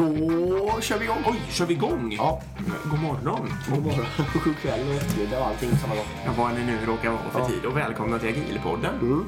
[0.00, 1.22] Då kör vi igång.
[1.26, 2.12] Oj, kör vi igång?
[2.18, 2.42] Ja.
[2.90, 3.52] God morgon.
[3.70, 4.06] God morgon,
[4.44, 6.04] god kväll och eftermiddag och allting samma gång.
[6.24, 7.64] Ja, vad det nu råkar vara för tid.
[7.64, 9.24] Och välkomna till Agilpodden.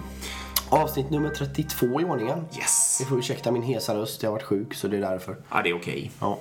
[0.69, 2.45] Avsnitt nummer 32 i ordningen.
[2.57, 2.97] Yes.
[3.01, 5.37] Ni får ursäkta min hesa röst, jag har varit sjuk så det är därför.
[5.51, 6.11] Ja, det är okej.
[6.21, 6.39] Ja.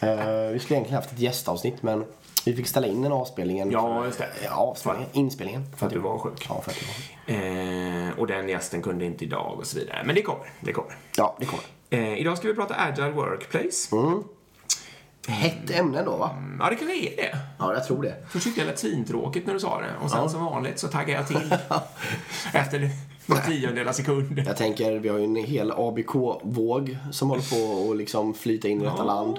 [0.00, 2.04] Eh, vi skulle egentligen haft ett gästavsnitt men
[2.44, 3.70] vi fick ställa in den avspelningen.
[3.70, 4.28] Ja, just det.
[4.44, 5.10] Ja, avspelningen.
[5.12, 5.66] Inspelningen.
[5.76, 6.46] För att du var sjuk.
[6.48, 6.94] Ja, för att jag var
[7.28, 10.02] Eh, och den gästen kunde inte idag och så vidare.
[10.04, 10.52] Men det kommer.
[10.60, 10.96] Det kommer.
[11.16, 11.64] Ja, det kommer.
[11.90, 13.96] Eh, idag ska vi prata Agile Workplace.
[13.96, 14.22] Mm.
[15.28, 16.30] Hett ämne då va?
[16.60, 17.38] Ja, det kanske är det.
[17.58, 18.14] Ja, jag tror det.
[18.30, 19.86] Först tyckte jag lät svintråkigt när du sa det.
[20.04, 21.54] Och sen som vanligt så taggade jag till.
[22.52, 22.90] Efter
[23.26, 24.42] någon tiondel av sekund.
[24.46, 27.50] Jag tänker, vi har ju en hel ABK-våg som håller
[27.82, 29.04] på att liksom flyta in i detta Ja.
[29.04, 29.38] land.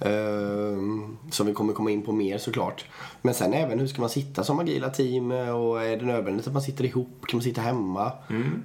[0.00, 2.84] Ehm, som vi kommer komma in på mer såklart.
[3.22, 6.52] Men sen även hur ska man sitta som agila team och är det nödvändigt att
[6.52, 7.24] man sitter ihop?
[7.28, 8.12] Kan man sitta hemma?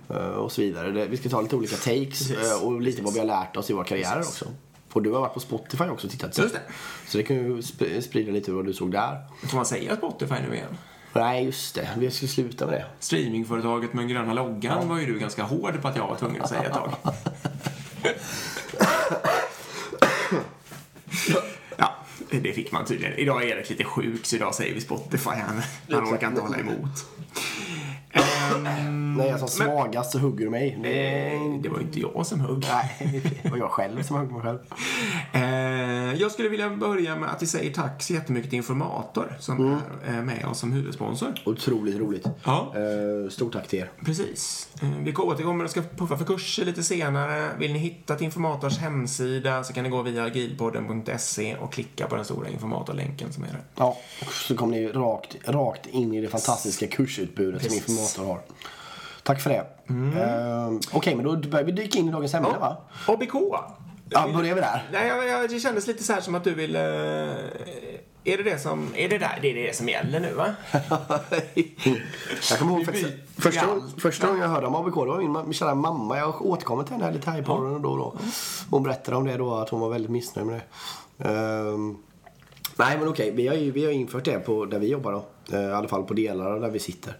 [0.09, 1.05] Eh, och så vidare.
[1.05, 2.09] Vi ska ta lite olika takes Mm.
[2.09, 2.51] Precis.
[2.61, 4.41] eh, och lite vad vi har lärt oss i våra karriärer Precis.
[4.41, 4.53] också.
[4.93, 6.37] Och du har varit på Spotify också och tittat.
[6.37, 6.61] Just det.
[7.07, 9.17] Så det kan ju sp- sprida lite vad du såg där.
[9.47, 10.77] Får man säga Spotify nu igen?
[11.13, 11.89] Nej, just det.
[11.97, 12.85] Vi ska sluta med det.
[12.99, 16.41] Streamingföretaget med den gröna loggan var ju du ganska hård på att jag var tvungen
[16.41, 16.89] att säga ett tag.
[21.77, 21.95] Ja,
[22.29, 23.13] det fick man tydligen.
[23.13, 25.29] Idag är Erik lite sjuk så idag säger vi Spotify.
[25.29, 27.05] Han, han orkar inte hålla emot.
[28.65, 30.79] Ehm, När jag är som svagast så hugger du mig.
[30.83, 32.65] Det, eh, det var inte jag som högg.
[32.69, 34.59] nej, det var jag själv som högg mig själv.
[35.33, 39.65] Eh, jag skulle vilja börja med att vi säger tack så jättemycket till Informator som
[40.07, 41.33] är eh, med oss som huvudsponsor.
[41.45, 42.27] Otroligt roligt.
[42.43, 42.73] Ja.
[42.75, 43.91] Eh, stort tack till er.
[44.05, 44.69] Precis.
[44.81, 47.49] Eh, Vi återkommer och ska puffa för kurser lite senare.
[47.59, 52.15] Vill ni hitta till Informators hemsida så kan ni gå via agilpodden.se och klicka på
[52.15, 53.61] den stora informatorlänken som är där.
[53.75, 57.85] Ja, och så kom ni rakt, rakt in i det fantastiska kursutbudet Precis.
[57.85, 58.41] som Informator har.
[59.25, 59.65] Tack för det.
[59.89, 62.77] Eh, Okej, men då börjar vi dyka in i dagens ämne va?
[63.07, 63.33] ABK.
[64.09, 64.83] Ja, börjar vi där?
[64.91, 66.75] Nej, jag, jag, det kändes lite så här som att du vill...
[66.75, 66.81] eh,
[68.27, 68.87] är det det som...
[68.95, 70.55] Är det där, det är det som gäller nu va?
[72.49, 73.07] jag kommer ihåg faktiskt,
[73.97, 76.17] första, gången jag hörde om ABK, det var min, min kära mamma.
[76.17, 78.17] Jag återkommer till henne här lite här i podden då och då.
[78.69, 80.55] Hon berättade om det då, att hon var väldigt missnöjd med
[81.17, 81.29] det.
[81.29, 81.97] Ehm,
[82.75, 85.25] nej men okej, vi, har ju, vi har infört det på där vi jobbar då.
[85.57, 87.17] Eh, I alla fall på delar där vi sitter.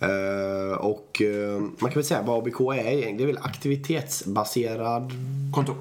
[0.00, 5.12] Eh, och eh, man kan väl säga vad ABK är, det är väl aktivitetsbaserad...
[5.54, 5.76] Kontor.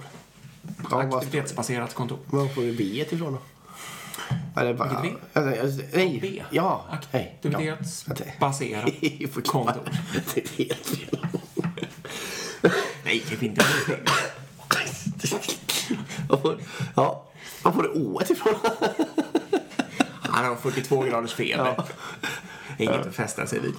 [0.91, 2.17] Ja, Aktivitetsbaserat kontor.
[2.25, 2.83] Var får vi B
[3.15, 3.39] ifrån då?
[4.61, 6.43] Är det bara, Vilket Alltså, alltså, nej, B.
[6.51, 6.85] ja.
[6.91, 6.97] Ja.
[7.19, 8.91] Aktivitetsbaserat
[9.33, 9.73] Förklara.
[9.73, 9.93] kontor.
[10.33, 11.27] Det är helt fel.
[13.05, 13.99] Nej, inte det.
[16.29, 16.57] Var får-
[16.95, 17.23] Ja,
[17.63, 18.53] var får du O ifrån?
[20.21, 21.83] Han har 42 graders feber.
[22.83, 23.73] Inget att fästa sig vid.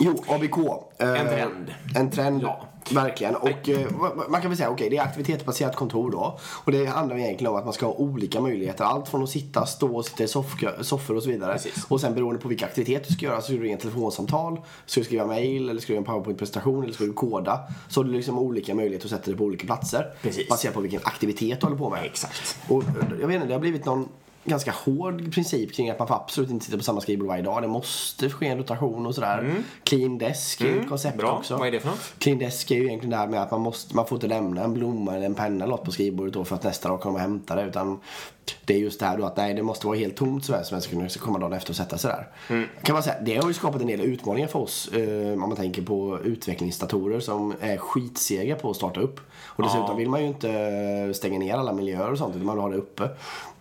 [0.00, 0.58] Jo, ABK.
[0.98, 1.74] eh, En trend.
[1.96, 2.60] En trend, Ja.
[2.90, 3.36] verkligen.
[3.36, 6.38] Och eh, ma- man kan väl säga, okej, det är aktivitetsbaserat kontor då.
[6.64, 8.84] Och det handlar egentligen om att man ska ha olika möjligheter.
[8.84, 10.28] Allt från att sitta, stå och sitta i
[10.84, 11.52] soffor och så vidare.
[11.52, 11.84] Precis.
[11.88, 15.00] Och sen beroende på vilka aktiviteter du ska göra så ska du ringa telefonsamtal, ska
[15.00, 17.60] du skriva mail, eller ska du göra en powerpoint-presentation, eller ska du koda.
[17.88, 20.14] Så har du liksom olika möjligheter att sätta dig på olika platser.
[20.22, 20.48] Precis.
[20.48, 22.04] Baserat på vilken aktivitet du håller på med.
[22.04, 22.56] Exakt.
[22.68, 22.88] Och eh,
[23.20, 24.08] jag vet inte, det har blivit någon
[24.44, 27.62] ganska hård princip kring att man får absolut inte sitta på samma skrivbord varje dag.
[27.62, 29.54] Det måste ske en rotation och sådär.
[29.84, 31.26] Clean desk är ju ett koncept Mm.
[31.26, 31.38] Bra.
[31.38, 31.56] också.
[31.56, 32.14] Vad är det för något?
[32.18, 34.64] Clean desk är ju egentligen det här med att man, måste, man får inte lämna
[34.64, 37.14] en blomma eller en penna eller något på skrivbordet då för att nästa dag kommer
[37.14, 37.62] och hämta det.
[37.62, 38.00] Utan
[38.64, 40.80] det är just det här då att nej, det måste vara helt tomt så man
[40.80, 42.28] ska kunna komma dagen efter och sätta sig där.
[42.54, 42.68] Mm.
[42.82, 45.56] Kan man säga, det har ju skapat en del utmaningar för oss eh, om man
[45.56, 49.20] tänker på utvecklingsdatorer som är skitsega på att starta upp.
[49.46, 49.94] Och dessutom Ja.
[49.94, 52.76] vill man ju inte stänga ner alla miljöer och sånt utan man vill ha det
[52.76, 53.08] uppe.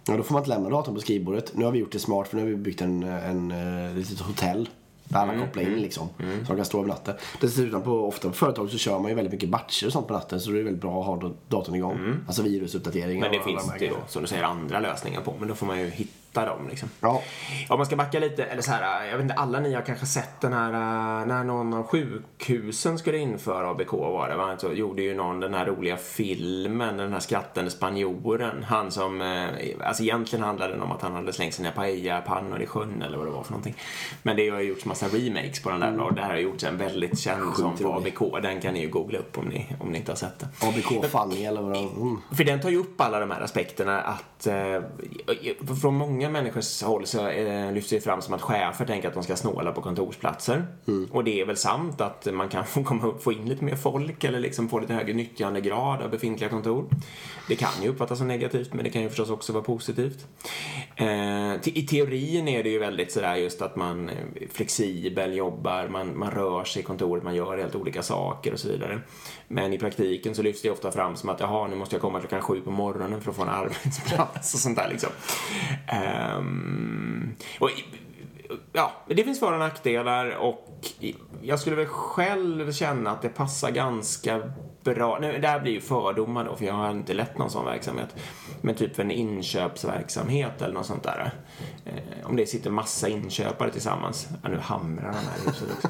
[0.06, 1.52] Ja, då får man inte lämna datorn på skrivbordet.
[1.56, 4.19] Nu har vi gjort det smart för nu har vi byggt en, en, en litet
[4.19, 4.69] hotell
[5.03, 6.08] där alla Mm, kopplar in liksom.
[6.18, 7.16] Så de kan stå över natten.
[7.41, 10.14] Dessutom på, ofta på företag så kör man ju väldigt mycket batcher och sånt på
[10.14, 12.16] natten så det är väldigt bra att ha da- datorn igång.
[12.28, 13.19] Alltså virusuppdateringar Mm.
[13.22, 15.34] Men det och finns de det ju, som du säger, andra lösningar på.
[15.40, 16.90] Men då får man ju hitta dem liksom.
[16.99, 17.22] Ja.
[17.69, 20.05] Om man ska backa lite, eller så här, jag vet inte, alla ni har kanske
[20.05, 24.55] sett den här, äh, när någon av sjukhusen skulle införa ABK var det va?
[24.58, 28.63] Så gjorde ju någon den här roliga filmen, den här skrattande spanjoren.
[28.63, 32.66] Han som, eh, alltså egentligen handlade den om att han hade slängt sina paella-pannor i
[32.66, 33.75] sjön eller vad det var för någonting.
[34.23, 36.63] Men det har ju gjorts massa remakes på den där och det här har gjorts
[36.63, 38.13] en väldigt känd som rolig.
[38.13, 38.41] ABK.
[38.41, 40.49] Den kan ni ju googla upp om ni, om ni inte har sett den.
[40.61, 42.02] ABK Funny eller vad de...
[42.02, 42.17] Mm.
[42.31, 44.81] För den tar ju upp alla de här aspekterna att eh,
[45.81, 49.23] från många människors håll så eh, lyfts det fram som att chefer tänker att de
[49.23, 50.66] ska snåla på kontorsplatser.
[51.11, 53.75] Och det är väl sant att man kan få, komma upp, få in lite mer
[53.75, 56.85] folk eller liksom få lite högre nyttjandegrad av befintliga kontor.
[57.47, 60.25] Det kan ju uppfattas som negativt men det kan ju förstås också vara positivt.
[60.96, 64.16] Eh, I teorin är det ju väldigt sådär just att man eh,
[64.52, 68.59] flexibelt flexibel, jobbar, man, man rör sig i kontoret, man gör helt olika saker och
[68.59, 69.02] så vidare.
[69.47, 72.20] Men i praktiken så lyfts det ofta fram som att jaha, nu måste jag komma
[72.20, 75.09] klockan sju på morgonen för att få en arbetsplats och sånt där liksom.
[76.37, 77.69] Um, och,
[78.73, 80.69] ja, det finns för och nackdelar och
[81.41, 84.41] jag skulle väl själv känna att det passar ganska
[84.83, 85.17] bra.
[85.21, 88.15] Nu, det här blir ju fördomar då, för jag har inte lett någon sån verksamhet.
[88.61, 91.31] Men typ en inköpsverksamhet eller något sånt där.
[91.85, 94.27] Eh, om det sitter massa inköpare tillsammans.
[94.43, 95.89] Ja, nu hamrar han här i huset också.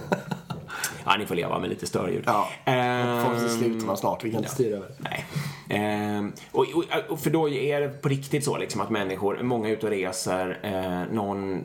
[1.06, 2.24] Ja, ni får leva med lite störljud.
[2.26, 4.24] Ja, får sluta snart.
[4.24, 4.54] Vi kan inte ja.
[4.54, 5.26] styra över Nej.
[5.70, 9.70] Eh, och, och, och, för då är det på riktigt så liksom att människor, många
[9.70, 11.62] är ute och reser, eh, någon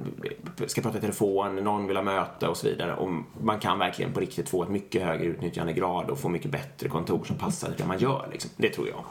[0.66, 2.94] ska prata i telefon, någon vill ha möte och så vidare.
[2.94, 3.10] Och
[3.40, 7.25] man kan verkligen på riktigt få ett mycket högre utnyttjandegrad och få mycket bättre kontor
[7.25, 8.28] som passar det man gör.
[8.32, 8.50] Liksom.
[8.56, 9.05] Det tror jag.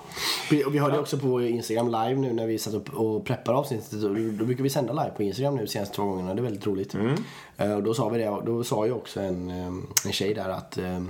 [0.51, 1.01] Vi, och vi hörde ja.
[1.01, 4.01] också på Instagram live nu när vi satt upp och preppar avsnittet.
[4.01, 6.33] Då brukar vi sända live på Instagram nu senaste två gångerna.
[6.33, 6.93] Det är väldigt roligt.
[6.93, 7.15] Mm.
[7.57, 9.73] Eh, och då sa vi det, då sa ju också en, eh,
[10.05, 11.03] en tjej där att eh,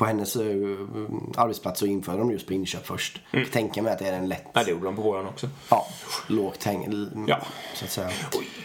[0.00, 0.78] på hennes uh,
[1.36, 3.20] arbetsplats så införde de just på inköp först.
[3.32, 3.44] Mm.
[3.44, 4.46] Jag tänker mig att det är en lätt...
[4.52, 5.48] Ja, det gjorde de på våran också.
[5.70, 5.86] Ja,
[6.26, 7.38] lågt häng, ja.
[7.74, 8.08] så att säga.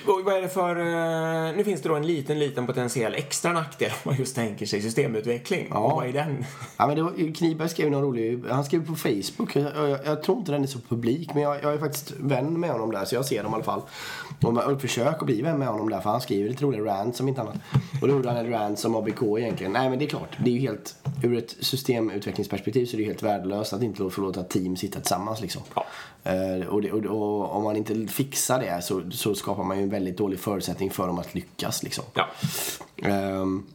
[0.05, 0.79] Och, och, vad är det för...
[0.79, 4.65] Uh, nu finns det då en liten, liten potentiell extra nackdel om man just tänker
[4.65, 5.67] sig systemutveckling.
[5.69, 5.77] Ja.
[5.77, 6.45] Och vad är den?
[6.77, 8.43] Ja, men det var, Kniberg skrev någon rolig...
[8.49, 9.55] Han skrev på Facebook.
[9.55, 12.59] Jag, jag, jag, tror inte den är så publik, men jag, jag är faktiskt vän
[12.59, 13.81] med honom där, så jag ser dem i alla fall.
[14.43, 17.27] Och man försöker bli vän med honom där, för han skriver lite roliga rants om
[17.27, 17.55] inte annat.
[18.01, 19.73] Och då gjorde han en rant som ABK egentligen.
[19.73, 20.37] Nej, men det är klart.
[20.37, 20.95] Det är ju helt
[21.25, 25.41] ur ett systemutvecklingsperspektiv så är det helt värdelöst att inte få låta team sitta tillsammans.
[25.41, 25.61] Liksom.
[25.75, 25.85] Ja.
[26.33, 29.83] Uh, och, det, och, och, om man inte fixar det så, så, skapar man ju
[29.83, 31.83] en väldigt dålig förutsättning för dem att lyckas.
[31.83, 32.03] Liksom.
[32.13, 32.27] Ja.
[33.41, 33.65] Um,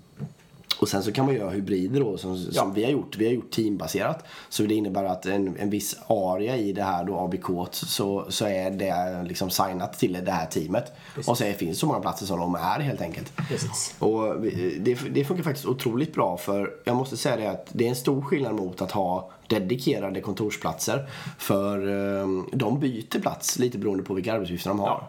[0.80, 2.62] och sen så kan man göra hybrider då som, ja.
[2.62, 3.16] som vi har gjort.
[3.16, 4.24] Vi har gjort teambaserat.
[4.48, 8.46] Så det innebär att en, en viss area i det här då ABK så, så
[8.46, 10.92] är det liksom signat till det här teamet.
[11.14, 11.28] Precis.
[11.28, 13.36] Och så finns så många platser som de är helt enkelt.
[13.48, 13.94] Precis.
[13.98, 14.40] Och
[14.80, 17.96] det, det funkar faktiskt otroligt bra för jag måste säga det att det är en
[17.96, 21.08] stor skillnad mot att ha dedikerade kontorsplatser.
[21.38, 25.08] För um, de byter plats lite beroende på vilka arbetsuppgifter de har.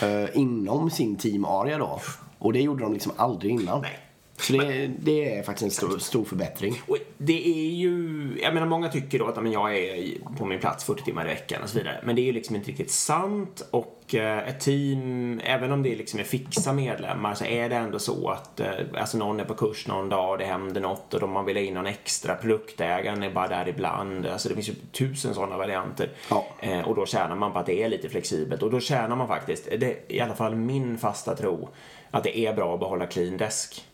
[0.00, 0.06] Ja.
[0.06, 2.00] Uh, inom sin team-area då.
[2.38, 3.80] Och det gjorde de liksom aldrig innan.
[3.80, 4.03] Nej.
[4.46, 6.80] Så det, det är faktiskt en stor, stor förbättring.
[6.88, 10.60] Och det är ju, jag menar många tycker då att men jag är på min
[10.60, 12.00] plats 40 timmar i veckan och så vidare.
[12.04, 15.94] Men det är ju liksom inte riktigt sant och eh, ett team, även om det
[15.94, 18.68] liksom är fixa medlemmar så är det ändå så att eh,
[18.98, 21.56] alltså någon är på kurs någon dag och det händer något och då man vill
[21.56, 22.34] ha in någon extra.
[22.34, 24.26] Produktägaren är bara där ibland.
[24.26, 26.08] Alltså det finns ju tusen sådana varianter.
[26.30, 26.46] Ja.
[26.60, 29.28] Eh, och då tjänar man på att det är lite flexibelt och då tjänar man
[29.28, 31.68] faktiskt, det är i alla fall min fasta tro,
[32.10, 33.84] att det är bra att behålla clean desk.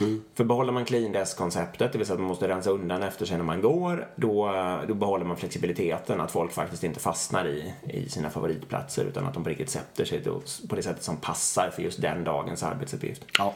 [0.00, 0.22] Mm.
[0.34, 3.36] För behåller man clean desk-konceptet, det vill säga att man måste rensa undan efter sig
[3.36, 4.52] när man går, då,
[4.88, 9.34] då behåller man flexibiliteten, att folk faktiskt inte fastnar i, i sina favoritplatser utan att
[9.34, 10.24] de på riktigt sätter sig
[10.68, 13.24] på det sättet som passar för just den dagens arbetsuppgift.
[13.38, 13.54] Ja.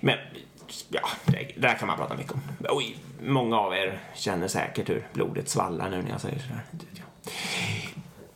[0.00, 0.18] Men
[0.88, 2.40] ja, det, där kan man prata mycket om.
[2.68, 6.64] Oj, många av er känner säkert hur blodet svallar nu när jag säger sådär.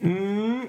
[0.01, 0.67] Mm.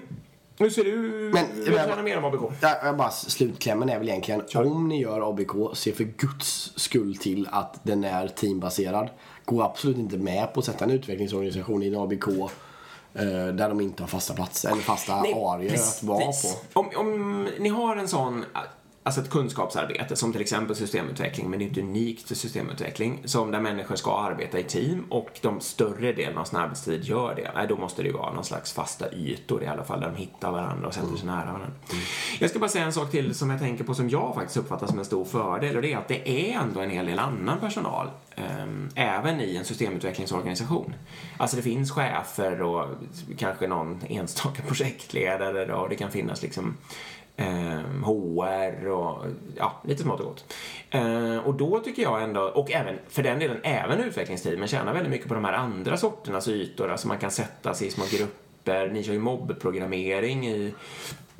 [0.57, 0.91] Hur ser du
[1.33, 2.51] Men, vill jag, mer om ABK?
[2.61, 4.65] Jag, bara, slutklämmen är väl egentligen, Kör.
[4.65, 9.09] om ni gör ABK, se för guds skull till att den är teambaserad.
[9.45, 13.81] Gå absolut inte med på att sätta en utvecklingsorganisation i en ABK eh, där de
[13.81, 16.19] inte har fasta platser eller fasta Nej, arier att vara
[16.73, 16.79] på.
[16.79, 18.45] Om, om ni har en sån
[19.05, 23.51] alltså ett kunskapsarbete som till exempel systemutveckling, men det är inte unikt för systemutveckling, som
[23.51, 27.51] där människor ska arbeta i team och de större delen av sin arbetstid gör det,
[27.55, 30.15] nej, då måste det ju vara någon slags fasta ytor i alla fall där de
[30.15, 31.67] hittar varandra och sätter sig nära varandra.
[31.67, 32.03] Mm.
[32.39, 34.87] Jag ska bara säga en sak till som jag tänker på som jag faktiskt uppfattar
[34.87, 37.59] som en stor fördel och det är att det är ändå en hel del annan
[37.59, 38.07] personal
[38.37, 40.93] um, även i en systemutvecklingsorganisation.
[41.37, 42.87] Alltså det finns chefer och
[43.37, 46.77] kanske någon enstaka projektledare och det kan finnas liksom
[47.37, 49.25] eh, HR och
[49.57, 50.45] ja, lite smått och gott.
[50.89, 54.93] Eh, och då tycker jag ändå, och även för den delen även utvecklingstid, men tjänar
[54.93, 58.03] väldigt mycket på de här andra sorternas ytor, alltså man kan sätta sig i små
[58.11, 60.73] grupper, ni kör ju mobbprogrammering i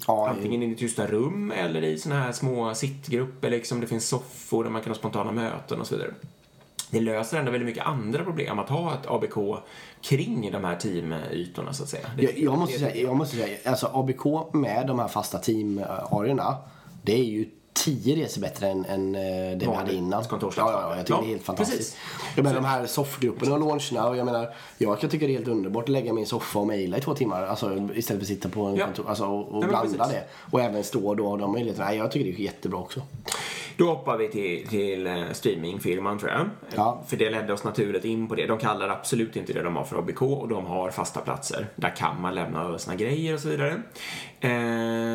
[0.08, 3.82] Ja, Antingen i tysta rum eller i såna här små sittgrupper liksom.
[3.82, 6.14] Det finns soffor där man kan ha spontana möten och så vidare
[6.96, 9.64] det löser ändå väldigt mycket andra problem att ha ett ABK
[10.02, 12.08] kring de här teamytorna så att säga.
[12.18, 16.58] Jag, jag, måste, säga, jag måste säga, alltså ABK med de här fasta teamarierna,
[17.02, 19.22] det är ju tio resor bättre än, än eh,
[19.58, 20.24] det vi hade innan.
[20.32, 21.80] Ja, ja, ja, jag tycker ja, det är helt fantastiskt.
[21.80, 22.36] Precis.
[22.36, 25.38] Jag menar de här soffgrupperna och launcherna och jag menar, jag kan tycka det är
[25.38, 27.44] helt underbart att lägga min soffa och mejla i två timmar.
[27.46, 28.86] Alltså istället för att sitta på en ja.
[28.86, 30.24] kontor, alltså, och, och blanda det.
[30.52, 31.96] Och även stå då och de möjligheterna.
[31.96, 33.02] Jag tycker det är jättebra också.
[33.78, 36.50] Då hoppar vi till, till eh, streamingfirman tror jag.
[36.76, 37.04] Ja.
[37.08, 38.46] För det ledde oss naturligt in på det.
[38.46, 41.68] De kallar absolut inte det de har för ABK och de har fasta platser.
[41.76, 43.72] Där kan man lämna över sina grejer och så vidare.
[44.40, 44.50] Eh,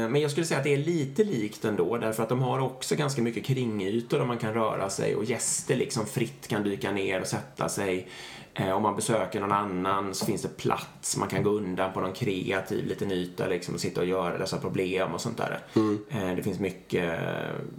[0.08, 2.96] men jag skulle säga att det är lite likt ändå därför att de har också
[2.96, 7.20] ganska mycket kringytor där man kan röra sig och gäster liksom fritt kan dyka ner
[7.20, 8.08] och sätta sig.
[8.54, 12.00] Eh, om man besöker någon annan så finns det plats, man kan gå undan på
[12.00, 15.59] någon kreativ liten yta liksom och sitta och göra dessa problem och sånt där.
[15.76, 16.04] Mm.
[16.11, 17.21] Eh, det finns mycket,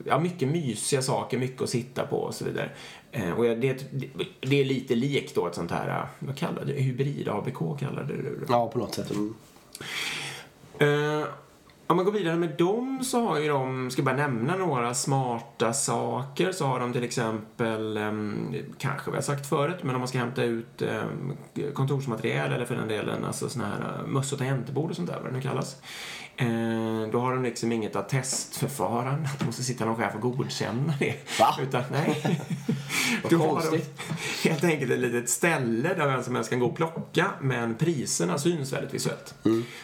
[0.05, 2.69] ja, mycket mysiga saker, mycket att sitta på och så vidare.
[3.11, 3.85] Eh, och det,
[4.41, 8.45] det är lite likt då ett sånt här, vad kallar du Hybrid-ABK kallade du det?
[8.49, 9.11] Ja, på något sätt.
[9.11, 9.33] Mm.
[10.79, 11.25] Eh,
[11.91, 15.73] om man går vidare med dem så har ju de, ska bara nämna några smarta
[15.73, 20.07] saker, så har de till exempel, ehm, kanske vi har sagt förut, men om man
[20.07, 21.37] ska hämta ut um,
[21.73, 25.19] kontorsmaterial eller för den delen alltså såna här uh, möss och tangentbord och sånt där,
[25.23, 25.81] vad det nu kallas.
[26.41, 31.39] Eh, då har de liksom inget attestförfarande, att måste sitta någon chef och godkänna det.
[31.39, 31.55] Va?
[31.61, 32.41] Utan, nej.
[33.23, 34.01] Vad konstigt.
[34.43, 38.37] helt enkelt ett litet ställe där vem som helst kan gå och plocka, men priserna
[38.37, 39.35] syns väldigt visuellt.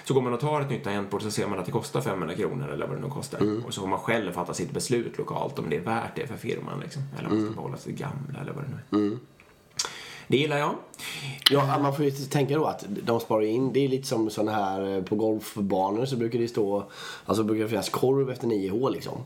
[0.03, 2.35] Så går man och tar ett nytt tangentbord så ser man att det kostar 500
[2.35, 3.65] kronor eller vad det nu kostar.
[3.65, 6.37] Och så får man själv fatta sitt beslut lokalt om det är värt det för
[6.37, 6.79] firman.
[6.79, 7.01] Liksom.
[7.19, 9.17] Eller om man ska behålla sitt gamla eller vad det nu är.
[10.27, 10.75] Det gillar jag.
[11.51, 13.73] Ja, man får ju tänka då att de sparar in.
[13.73, 16.83] Det är lite som sån här eh, på golfbanor så brukar det stå,
[17.25, 19.23] alltså brukar det finnas korv efter nio hål liksom.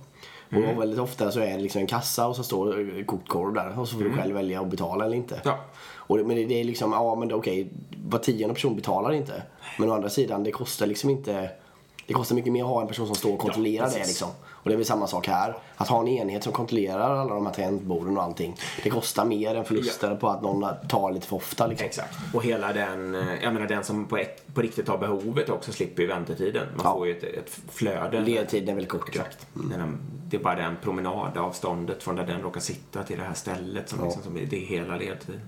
[0.50, 3.80] Och väldigt ofta så är det liksom en kassa och så står kokt korv där
[3.80, 5.42] och så får du själv välja att betala eller inte.
[5.44, 5.60] Ja.
[5.94, 7.70] Och det, men det, det är liksom, ja men okej,
[8.06, 9.44] var tionde person betalar inte.
[9.80, 11.50] Men å andra sidan, det kostar liksom inte
[12.12, 14.08] det kostar mycket mer att ha en person som står och kontrollerar det precis.
[14.08, 14.30] liksom.
[14.48, 15.58] Och det är väl samma sak här.
[15.78, 18.56] Att ha en enhet som kontrollerar alla de här tangentborden och allting.
[18.84, 21.86] Det kostar mer än förluster på att någon tar lite för ofta liksom.
[21.86, 22.18] Exakt.
[22.34, 25.72] Och hela den, eh, jag menar den som på, ett, på riktigt har behovet också
[25.72, 26.68] slipper ju väntetiden.
[26.76, 26.94] Man Ja.
[26.94, 28.20] får ju ett, ett flöde.
[28.20, 29.10] Ledtiden är väldigt kort.
[29.10, 29.48] Exakt.
[29.54, 29.98] Den,
[30.30, 34.04] det är bara den promenadavståndet från där den råkar sitta till det här stället som,
[34.04, 35.42] liksom, som det är hela ledtiden.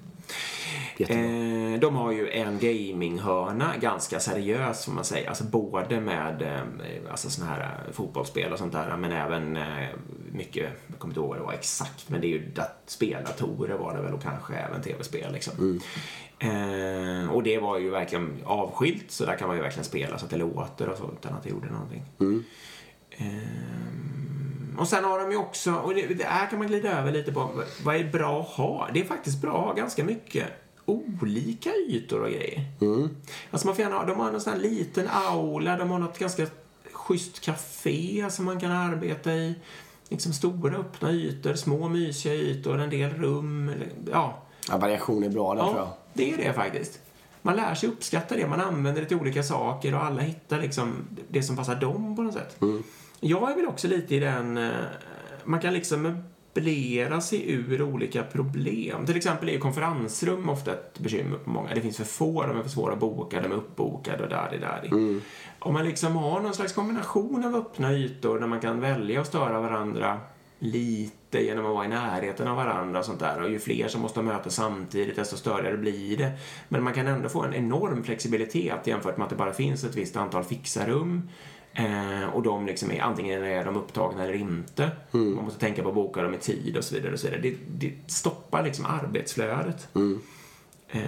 [1.74, 5.30] Eh, de har ju en gaminghörna, ganska seriös får man säga.
[5.30, 9.88] Alltså både med eh, alltså såna här eh, fotbollsspel och sånt där, men även eh,
[10.32, 13.78] mycket, jag kommer inte ihåg vad det var exakt, men det är ju dat- speldatorer
[13.78, 15.54] var det väl och kanske även tv-spel liksom.
[16.40, 20.26] Eh, och det var ju verkligen avskilt, så där kan man ju verkligen spela så
[20.26, 22.04] att det låter och så utan att det gjorde någonting.
[23.18, 27.12] Ehm, och sen har de ju också, och det, det här kan man glida över
[27.12, 27.50] lite på,
[27.86, 28.90] vad är bra att ha?
[28.94, 30.48] Det är faktiskt bra att ha ganska mycket
[30.86, 32.66] olika ytor och grejer.
[33.52, 36.20] Alltså man får gärna ha, de har en sån här liten aula, de har något
[36.20, 36.48] ganska
[36.92, 39.56] schysst café som man kan arbeta i.
[40.10, 43.70] Liksom stora öppna ytor, små mysiga ytor, en del rum.
[43.70, 44.40] eller- Ja,
[44.70, 45.86] Ja, variation är bra där tror jag.
[45.88, 47.00] Ja, det är det faktiskt.
[47.42, 50.94] Man lär sig uppskatta det, man använder det till olika saker och alla hittar liksom
[51.30, 52.58] det som passar dem på något sätt.
[53.26, 54.72] Jag är väl också lite i den, eh,
[55.44, 59.06] man kan liksom möblera sig ur olika problem.
[59.06, 61.74] Till exempel är konferensrum ofta ett bekymmer på många.
[61.74, 64.58] Det finns för få, de är för svåra att boka, de är uppbokade och där,
[64.60, 64.90] där.
[65.60, 69.28] Om man liksom har någon slags kombination av öppna ytor där man kan välja att
[69.28, 70.20] störa varandra
[70.60, 73.42] lite genom att vara i närheten av varandra och sånt där.
[73.42, 76.32] Och ju fler som måste möta samtidigt, desto större blir det.
[76.70, 79.96] Men man kan ändå få en enorm flexibilitet jämfört med att det bara finns ett
[79.96, 81.30] visst antal fixarum.
[81.74, 84.92] Eh, och de liksom är, antingen är de upptagna eller inte.
[85.36, 87.14] Man måste tänka på att boka dem i tid och så vidare.
[87.14, 87.42] Och så vidare.
[87.42, 89.88] Det, det stoppar liksom arbetsflödet.
[90.90, 91.02] Eh,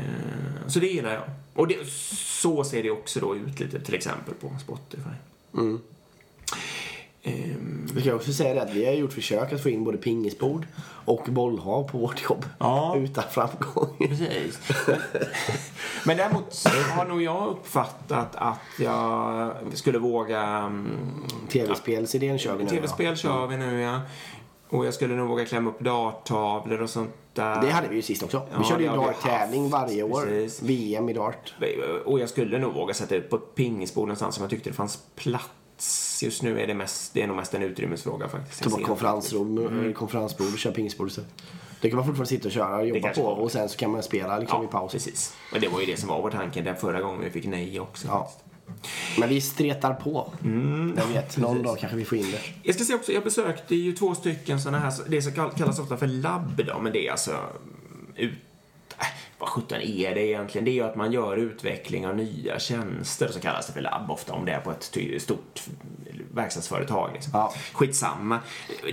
[0.68, 1.24] så det gillar jag.
[1.54, 5.16] Och det, så ser det också då ut lite till exempel på Spotify.
[7.28, 9.98] Ehm, Vi kan också säga det att vi har gjort försök att få in både
[9.98, 10.68] pingisbord
[11.06, 12.46] och bollhav på vårt jobb.
[12.60, 12.96] Ja.
[12.98, 13.96] Utan framgång.
[14.10, 14.60] Precis.
[16.06, 16.64] Men däremot
[16.98, 20.42] har nog jag uppfattat att jag skulle våga...
[20.42, 20.90] mm,
[21.50, 22.70] Tv-spelsidén kör vi nu.
[22.70, 24.02] Tv-spel kör vi nu, ja.
[24.70, 27.62] Och jag skulle nog våga klämma upp darttavlor och sånt där.
[27.62, 28.48] Det hade vi ju sist också.
[28.52, 30.22] Ja, vi körde ju darttävling varje år.
[30.26, 30.62] precis.
[30.62, 31.54] VM i dart.
[32.06, 34.74] Och jag skulle nog våga sätta ut på ett pingisbord någonstans som jag tyckte det
[34.76, 36.05] fanns plats.
[36.24, 38.64] Just nu är det, mest, det är nog mest en utrymmesfråga faktiskt.
[38.64, 39.88] Ta Jag bort konferensrum, Mm.
[39.88, 41.30] eh, konferensbord och pingisbord istället.
[41.82, 43.32] Det kan man fortfarande sitta och köra och jobba på går.
[43.36, 44.92] och sen så kan man spela liksom i Ja, paus.
[44.92, 45.34] precis.
[45.54, 47.80] Och det var ju det som var vår tanke där förra gången vi fick nej
[47.80, 48.08] också.
[48.08, 48.32] Ja.
[49.20, 50.34] Men vi stretar på.
[50.44, 50.94] Mm.
[50.98, 52.40] Jag vet, någon dag kanske vi får in det.
[52.64, 55.80] Jag ska säga också, jag besökte ju två stycken sådana här, det som kall- kallas
[55.80, 57.32] ofta för labb då, men det är alltså
[58.16, 58.34] ut,
[59.40, 60.66] vad sjutton är det egentligen?
[60.66, 64.12] Det är ju att man gör utveckling av nya tjänster, så kallas det för labb
[64.12, 65.64] ofta om det är på ett stort
[66.34, 67.10] verkstadsföretag.
[67.14, 67.32] Liksom.
[67.34, 67.54] Ja.
[67.74, 68.40] Skitsamma.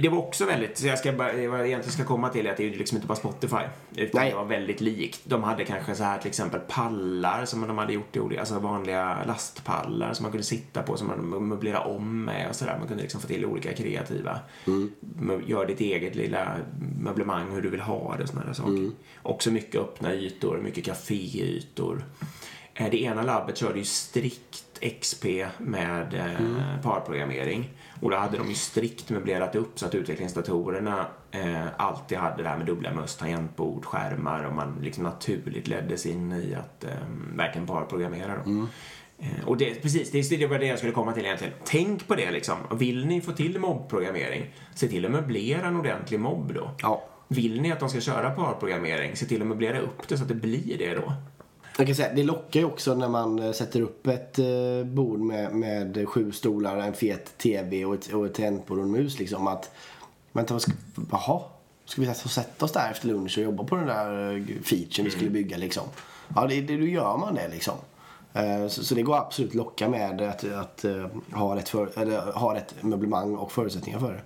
[0.01, 2.51] Det var också väldigt, så jag ska bara, vad jag egentligen ska komma till är
[2.51, 3.57] att det är ju liksom inte bara Spotify,
[3.97, 4.31] utan Nej.
[4.31, 5.21] det var väldigt likt.
[5.25, 8.59] De hade kanske så här till exempel pallar som de hade gjort i olika, alltså
[8.59, 12.77] vanliga lastpallar som man kunde sitta på, som man möblerade om med och sådär.
[12.79, 14.39] Man kunde liksom få till olika kreativa,
[15.21, 16.57] mö- gör ditt eget lilla
[17.01, 18.91] möblemang hur du vill ha det och sådana där saker.
[19.23, 20.32] Också mycket öppna ytor,
[20.63, 22.05] mycket kaféytor.
[22.75, 24.65] Eh, Det ena labbet körde ju strikt
[25.01, 25.25] XP
[25.59, 27.71] med eh, parprogrammering.
[28.01, 32.49] Och då hade de ju strikt möblerat upp så att utvecklingsdatorerna eh, alltid hade det
[32.49, 36.91] här med dubbla möss, tangentbord, skärmar och man liksom naturligt leddes in i att eh,
[37.35, 38.69] verkligen parprogrammera dem.
[39.19, 41.55] Eh, Och det, precis, det är- det var det jag skulle komma till egentligen.
[41.65, 42.57] Tänk på det liksom.
[42.79, 46.71] Vill ni få till mobbprogrammering, se till att möblera en ordentlig mobb då.
[46.83, 47.05] Ja.
[47.33, 50.29] Vill ni att de ska köra parprogrammering, se till att möblera upp det så att
[50.29, 51.13] det blir det då.
[51.79, 55.21] Jag kan säga, det lockar ju också när man eh, sätter upp ett eh, bord
[55.21, 59.19] med, med sju stolar, en fet TV och ett, och ett tangentbord och en mus.
[59.19, 59.71] Liksom, att,
[60.33, 60.73] vänta, vad ska,
[61.11, 61.43] jaha,
[61.85, 65.11] ska vi sätta- oss där efter lunch och jobba på den där eh, featuren vi
[65.11, 65.57] skulle bygga?
[65.57, 65.85] Liksom?
[66.35, 67.75] Ja, det, det, då gör man det liksom.
[68.35, 71.99] Eh, Så, så det går absolut att locka med att, att eh, ha, rätt för,
[71.99, 74.21] eller, ha rätt möblemang och förutsättningar för det.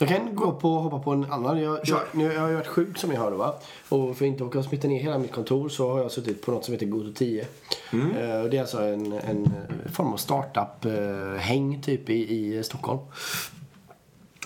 [0.00, 1.62] Jag kan gå på, hoppa på en annan.
[1.62, 2.04] Jag, jag, Kör.
[2.12, 3.54] nu, jag har ju varit sjuk som jag hörde va.
[3.88, 6.42] Och för att inte åka och smitta ner hela mitt kontor så har jag suttit
[6.46, 7.40] på något som heter Goto 10.
[7.40, 9.50] Eh, och det är alltså en, en
[9.92, 12.98] form av startup-häng typ i, i Stockholm.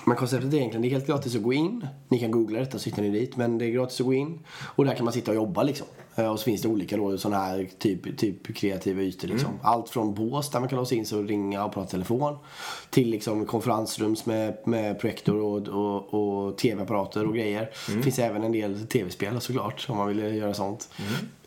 [0.04, 1.86] Men konceptet är egentligen det är helt gratis att gå in.
[2.08, 3.36] Ni kan googla detta så hittar ni dit.
[3.36, 4.38] Men det är gratis att gå in.
[4.60, 5.86] Och där kan man sitta och jobba liksom.
[6.20, 9.58] Eh, Och så finns det olika då, sådana här typ, typ kreativa ytor liksom.
[9.62, 12.36] Allt från bås där man kan låsa in sig och ringa och prata telefon.
[12.90, 17.70] Till liksom konferensrums med, med projektor och, och, och tv-apparater och grejer.
[17.96, 20.88] Det finns även en del tv-spel såklart om man vill göra sånt.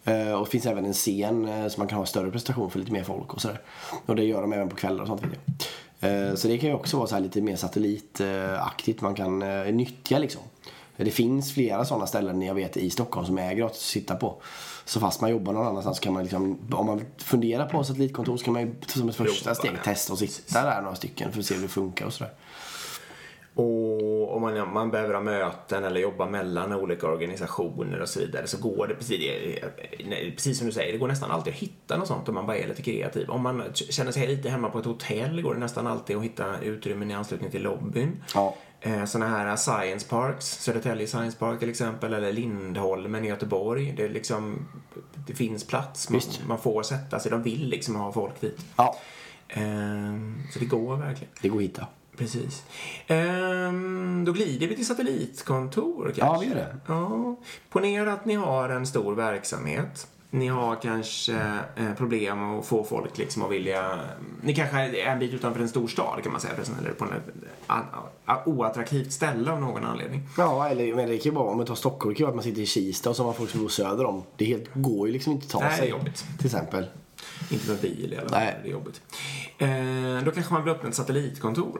[0.03, 2.79] Eh, och det finns även en scen eh, så man kan ha större presentation för
[2.79, 3.61] lite mer folk och sådär.
[4.05, 5.31] Och det gör de även på kvällar och sånt vet
[5.99, 6.29] jag.
[6.29, 9.73] Eh, Så det kan ju också vara så här lite mer satellitaktigt man kan eh,
[9.73, 10.41] nyttja liksom.
[10.97, 14.41] Det finns flera sådana ställen jag vet i Stockholm som är gratis att sitta på.
[14.85, 18.43] Så fast man jobbar någon annanstans kan man liksom, om man funderar på satellitkontor så
[18.43, 21.39] kan man ju som ett första Prova steg testa och sitta där några stycken för
[21.39, 22.33] att se hur det funkar och sådär.
[23.55, 28.47] Och om man, man behöver ha möten eller jobba mellan olika organisationer och så vidare
[28.47, 29.19] så går det precis,
[29.97, 32.45] det- precis som du säger, det går nästan alltid att hitta något sånt om man
[32.47, 33.29] bara är lite kreativ.
[33.29, 36.59] Om man känner sig lite hemma på ett hotell går det nästan alltid att hitta
[36.61, 38.23] utrymmen i anslutning till lobbyn.
[38.35, 38.55] Ja.
[38.85, 43.93] Eh, Såna här science parks, Södertälje Science Park till exempel, eller Lindholmen i Göteborg.
[43.97, 44.67] Det, liksom,
[45.27, 48.65] det finns plats, man, man får sätta sig, de vill liksom ha folk dit.
[48.75, 48.99] Ja,
[49.47, 49.61] Eh,
[50.53, 51.33] Så det går verkligen.
[51.41, 51.87] det går att hitta.
[52.17, 52.63] Precis.
[53.07, 56.21] Ehm, då glider vi till satellitkontor kanske.
[56.21, 56.77] Ja, vi gör det.
[56.87, 57.35] Ja.
[57.69, 60.07] Ponera att ni har en stor verksamhet.
[60.33, 61.33] Ni har kanske
[61.75, 63.99] eh, problem att få folk liksom att vilja...
[64.41, 68.47] Ni kanske är en bit utanför en stor stad kan man säga eller på ett
[68.47, 70.21] oattraktivt ställe av någon anledning.
[70.37, 72.31] Ja, eller men det kan ju vara om man tar Stockholm, det kan ju vara
[72.31, 74.23] att man sitter i Kista och så har man folk som bor söder om.
[74.35, 75.89] Det helt, går ju liksom inte att ta Nej, det är sig.
[75.89, 76.25] jobbigt.
[76.37, 76.85] Till exempel.
[77.51, 78.59] Inte med bil i alla fall, Nej.
[78.63, 79.01] det är jobbigt.
[79.57, 81.79] Eh, då kanske man vill öppna ett satellitkontor.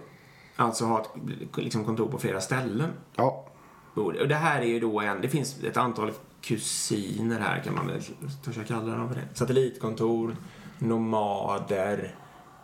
[0.56, 2.90] Alltså ha ett liksom, kontor på flera ställen.
[3.16, 3.48] Ja.
[3.94, 6.12] Och det här är ju då en, det finns ett antal
[6.44, 8.02] kusiner här kan man väl
[8.46, 9.28] törs jag kalla dem för det.
[9.34, 10.36] Satellitkontor,
[10.80, 12.16] nomader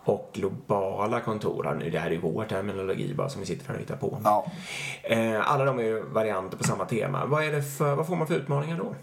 [0.03, 1.75] och globala kontor.
[1.79, 4.17] Nu, Det här är ju vår terminologi bara som vi sitter här och hittar på.
[4.23, 4.45] ja.
[5.03, 7.25] Eh, alla de är ju varianter på samma tema.
[7.25, 8.95] Vad, är det för, vad får man för utmaningar då?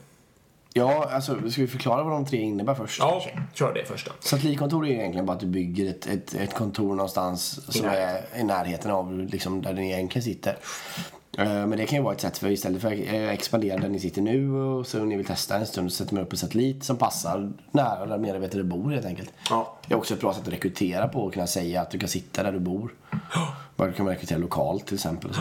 [0.73, 2.99] Ja, alltså ska vi förklara vad de tre innebär först?
[3.01, 3.41] Ja, okej.
[3.55, 4.13] Kör det först då.
[4.21, 8.45] Satellitkontor är egentligen bara att du bygger ett, ett, ett kontor någonstans som är i
[8.45, 10.57] närheten av liksom, där ni egentligen sitter.
[11.39, 13.89] Eh, Men det kan ju vara ett sätt för istället för att eh, expandera där
[13.89, 16.39] ni sitter nu och så ni vill testa en stund så sätter man upp en
[16.39, 19.33] satellit som passar nära där medarbetare bor helt enkelt.
[19.51, 19.77] Ja.
[19.87, 22.09] Det är också ett bra sätt att rekrytera på och kunna säga att du kan
[22.09, 22.95] sitta där du bor.
[23.77, 25.35] Bara kan man rekrytera lokalt till exempel.
[25.35, 25.41] Så.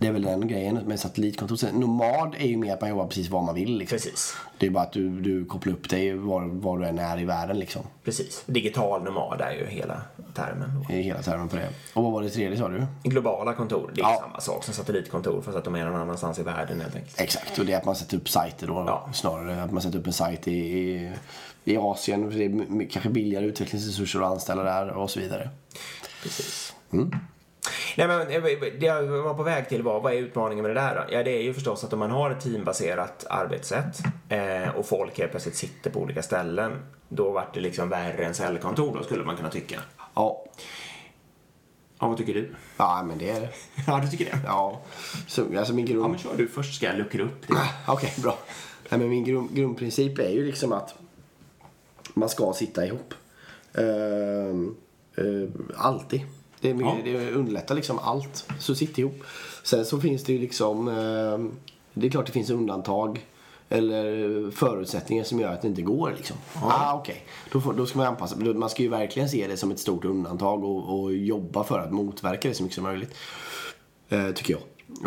[0.00, 1.56] Det är väl den grejen med satellitkontor.
[1.56, 3.78] Sen, Nomad är ju mer att man jobbar precis var man vill.
[3.78, 3.96] Liksom.
[3.96, 4.34] Precis.
[4.58, 7.24] Det är bara att du, du kopplar upp dig var, var du än är i
[7.24, 7.82] världen liksom.
[8.04, 8.42] Precis.
[8.46, 10.02] Digital nomad är ju hela
[10.34, 10.70] termen.
[10.88, 10.94] då.
[10.94, 11.68] I hela termen på det.
[11.94, 12.86] Och vad var det tredje sa du?
[13.02, 14.18] Globala kontor, det är Ja.
[14.22, 17.20] samma sak som satellitkontor fast att de är någon annanstans i världen helt enkelt.
[17.20, 18.84] Exakt, och det är att man sätter upp sajter då.
[18.86, 19.08] Ja.
[19.14, 21.12] Snarare att man sätter upp en sajt i, i,
[21.64, 22.30] i Asien.
[22.30, 25.50] För det är kanske billigare utvecklingsresurser att anställa där och så vidare.
[26.22, 26.74] Precis.
[26.92, 27.16] Mm.
[27.96, 28.42] Nej, men eh,
[28.78, 31.14] det jag var på väg till var, vad är utmaningen med det där då?
[31.14, 33.98] Ja, det är ju förstås att om man har ett teambaserat arbetssätt
[34.28, 36.72] eh, och folk helt plötsligt sitter på olika ställen,
[37.08, 39.80] då vart det liksom värre än cellkontor då, skulle man kunna tycka.
[40.14, 40.44] Ja,
[41.98, 42.48] Ja, vad tycker du?
[42.76, 43.48] ja men det är det.
[43.86, 44.38] Ja, du tycker det?
[44.44, 44.80] Ja,
[45.26, 46.04] så, alltså min grund...
[46.04, 47.54] Ja, men kör du först ska jag luckra upp det.
[47.86, 48.38] Okej, bra.
[48.88, 50.94] Nej, men min grund, grundprincip är ju liksom att
[52.14, 53.14] man ska sitta ihop.
[53.74, 54.76] Ehm,
[55.16, 56.20] eh, alltid.
[56.60, 57.18] Det, är mycket, Ja.
[57.18, 58.48] det underlättar liksom allt.
[58.58, 59.22] Så sitt ihop.
[59.62, 60.88] Sen så finns det ju liksom...
[60.88, 61.52] ehm,
[61.94, 63.26] det är klart det finns undantag.
[63.68, 66.36] Eller förutsättningar som gör att det inte går liksom.
[66.62, 67.24] Ah, okej.
[67.52, 68.36] Då, får- då ska man anpassa.
[68.36, 71.92] Man ska ju verkligen se det som ett stort undantag och, och jobba för att
[71.92, 73.14] motverka det så mycket som möjligt.
[74.08, 74.62] Eh, tycker jag.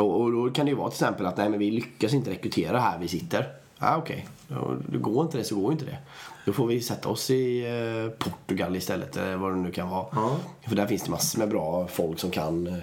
[0.05, 2.31] Och, och då kan det ju vara till exempel att nej men vi lyckas inte
[2.31, 3.47] rekrytera här vi sitter.
[3.79, 4.27] Ah, okej.
[4.49, 4.99] Okay.
[4.99, 5.97] Går inte det så går inte det.
[6.45, 10.05] Då får vi sätta oss i eh, Portugal istället, eller vad det nu kan vara.
[10.11, 10.35] Ja.
[10.67, 12.73] För där finns det massor med bra folk som kan eh,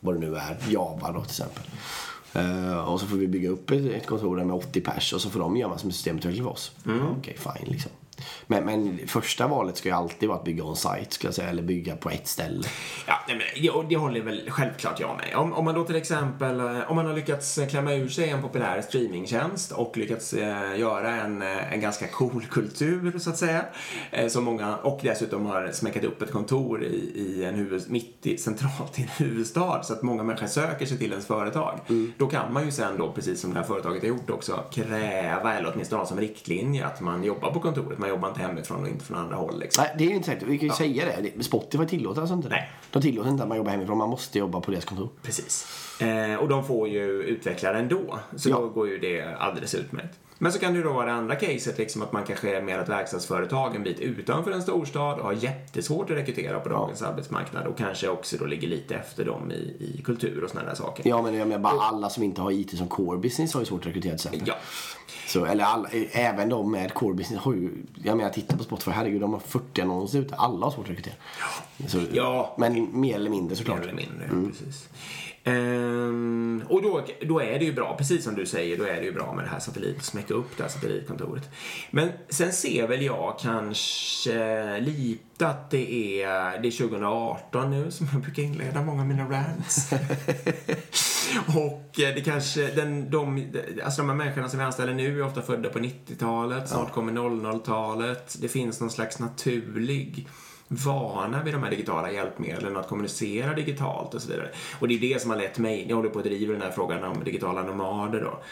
[0.00, 1.64] vad det nu är, Java då till exempel.
[2.36, 5.20] Uh, och så får vi bygga upp ett, ett kontor där med 80 pers och
[5.20, 6.72] så får de göra massor med systemutveckling för oss.
[6.86, 7.02] Mm.
[7.02, 7.92] Okej, okay, fine liksom.
[8.46, 11.62] Men, men första valet ska ju alltid vara att bygga on-site, skulle jag säga, eller
[11.62, 12.68] bygga på ett ställe.
[13.06, 13.40] Ja, men
[13.88, 15.36] det, håller väl självklart jag med.
[15.36, 18.42] Om, om man då till exempel, eh, om man har lyckats klämma ur sig en
[18.42, 23.64] populär streamingtjänst och lyckats eh, göra en, eh, en ganska cool kultur, så att säga,
[24.10, 28.26] eh, som många, och dessutom har smäckat upp ett kontor i, i en huvud, mitt
[28.26, 31.80] i, centralt i en huvudstad, så att många människor söker sig till ens företag.
[31.88, 32.12] Mm.
[32.18, 35.54] Då kan man ju sen då, precis som det här företaget har gjort också, kräva,
[35.54, 37.98] eller åtminstone ha som riktlinje, att man jobbar på kontoret.
[37.98, 39.60] Man jobbar inte hemifrån och inte från andra håll.
[39.60, 39.84] Liksom.
[39.84, 40.48] Nej, det är inte säkert.
[40.48, 40.76] Vi kan ju ja.
[40.76, 41.04] säga
[41.36, 41.42] det.
[41.44, 42.54] Spotify tillåter alltså inte det.
[42.54, 42.70] Nej.
[42.90, 43.98] De tillåter inte att man jobbar hemifrån.
[43.98, 45.08] Man måste jobba på deras kontor.
[45.22, 45.66] Precis.
[46.00, 48.18] Eh, och de får ju utvecklare ändå.
[48.36, 48.56] Så ja.
[48.56, 50.18] då går ju det alldeles utmärkt.
[50.38, 52.62] Men så kan det ju då vara det andra caset, liksom att man kanske är
[52.62, 57.02] mer ett verkstadsföretag en bit utanför en storstad och har jättesvårt att rekrytera på dagens
[57.02, 60.76] arbetsmarknad och kanske också då ligger lite efter dem i, i kultur och sådana där
[60.76, 61.08] saker.
[61.08, 63.66] Ja, men jag menar bara alla som inte har IT som core business har ju
[63.66, 64.48] svårt att rekrytera till exempel.
[64.48, 64.54] Ja.
[65.26, 67.70] Så, eller alla, även de med core business har ju,
[68.04, 70.90] jag menar titta på Spotify, herregud de har 40 annonser ute, alla har svårt att
[70.90, 71.14] rekrytera.
[71.40, 71.88] Ja.
[71.88, 72.54] Så, ja.
[72.58, 73.78] Men mer eller mindre såklart.
[73.78, 74.50] Mer eller mindre, mm.
[74.50, 74.88] precis.
[75.48, 79.04] Um, och då, då är det ju bra, precis som du säger, då är det
[79.04, 81.50] ju bra med det här satellit, smäcka upp det här satellitkontoret.
[81.90, 88.08] Men sen ser väl jag kanske lite att det är, det är 2018 nu som
[88.12, 89.92] jag brukar inleda många av mina rants.
[91.46, 93.52] och eh, det kanske, den, de,
[93.84, 97.12] alltså de här människorna som vi anställer nu är ofta födda på 90-talet, snart kommer
[97.12, 98.36] 00-talet.
[98.40, 100.28] Det finns någon slags naturlig
[100.68, 104.48] vana vid de här digitala hjälpmedlen att kommunicera digitalt och så vidare.
[104.80, 106.70] Och det är det som har lett mig, jag håller på att driva den här
[106.70, 108.42] frågan om digitala nomader då.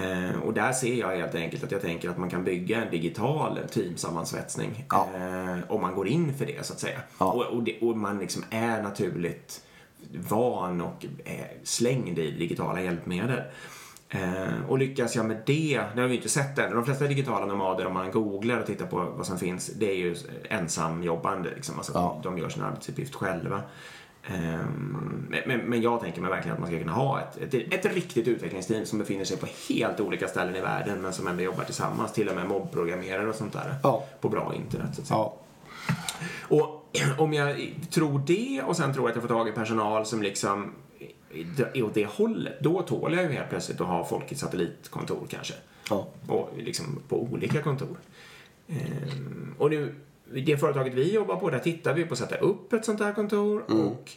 [0.00, 2.90] Eh, och där ser jag helt enkelt att jag tänker att man kan bygga en
[2.90, 5.08] digital teamsammansvetsning ja.
[5.14, 7.00] eh, om man går in för det så att säga.
[7.18, 7.32] Ja.
[7.32, 9.62] Och, och, det, och, man liksom är naturligt
[10.28, 11.06] van och
[11.62, 13.40] slängd i digitala hjälpmedel.
[14.08, 16.74] Eh, och lyckas jag med det, det har vi inte sett än.
[16.74, 19.96] De flesta digitala nomader om man googlar och tittar på vad som finns, det är
[19.96, 20.16] ju
[20.50, 21.50] ensamjobbande.
[21.54, 21.76] Liksom.
[21.76, 22.20] Alltså, ja.
[22.22, 23.62] De gör sin arbetsuppgift själva.
[24.26, 24.66] Eh,
[25.46, 28.28] men, men, jag tänker mig verkligen att man ska kunna ha ett, ett, ett, riktigt
[28.28, 32.12] utvecklingsteam som befinner sig på helt olika ställen i världen men som ändå jobbar tillsammans.
[32.12, 33.74] Till och med mobbprogrammerare och sånt där.
[33.82, 34.04] Ja.
[34.20, 34.90] På bra internet.
[34.94, 35.02] Så.
[35.08, 35.36] Ja.
[36.48, 36.86] Och
[37.18, 40.72] om jag tror det och sen tror att jag får tag i personal som liksom
[41.74, 45.54] åt det hållet, då tål jag ju helt plötsligt att ha folk i satellitkontor kanske.
[45.90, 46.08] Ja.
[46.28, 47.96] Och liksom på olika kontor.
[48.68, 49.94] Ehm, och nu,
[50.32, 53.12] det företaget vi jobbar på, där tittar vi på att sätta upp ett sånt här
[53.12, 53.86] kontor mm.
[53.86, 54.10] och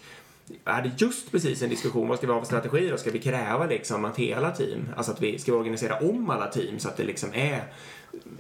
[0.63, 2.97] jag hade just precis en diskussion, vad ska vi ha för strategi då?
[2.97, 6.79] Ska vi kräva liksom att hela team, alltså att vi ska organisera om alla team
[6.79, 7.63] så att det liksom är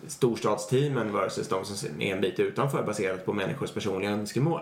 [0.07, 4.61] storstadsteamen versus de som är en bit utanför baserat på människors personliga önskemål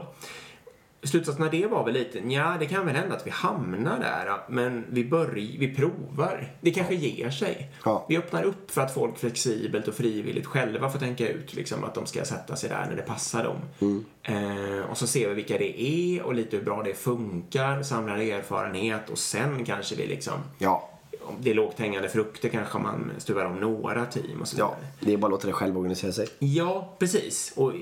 [1.04, 4.38] slutsatsen av det var väl lite, ja det kan väl hända att vi hamnar där,
[4.50, 6.52] men vi börjar, vi provar.
[6.62, 7.72] Det kanske ger sig.
[7.86, 8.06] Ja.
[8.10, 11.96] Vi öppnar upp för att folk flexibelt och frivilligt själva får tänka ut liksom, att
[11.96, 13.58] de ska sätta sig där när det passar dem.
[13.80, 14.06] Mm.
[14.24, 18.18] Eh, och så ser vi vilka det är och lite hur bra det funkar, samlar
[18.18, 20.97] erfarenhet och sen kanske vi liksom ja
[21.40, 25.14] det är lågt hängande frukter kanske man stuvar om några team och så Ja, det
[25.14, 26.28] är bara att låta det själv organisera sig.
[26.40, 27.54] Ja, precis.
[27.56, 27.74] Och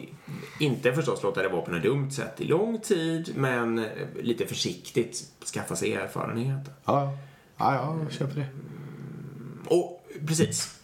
[0.60, 3.86] inte förstås låta det vara på något dumt sätt i lång tid, men
[4.22, 6.70] lite försiktigt skaffa sig erfarenhet.
[6.86, 7.18] Ja,
[7.58, 8.48] ja, ja jag köper det.
[9.76, 10.80] Och precis.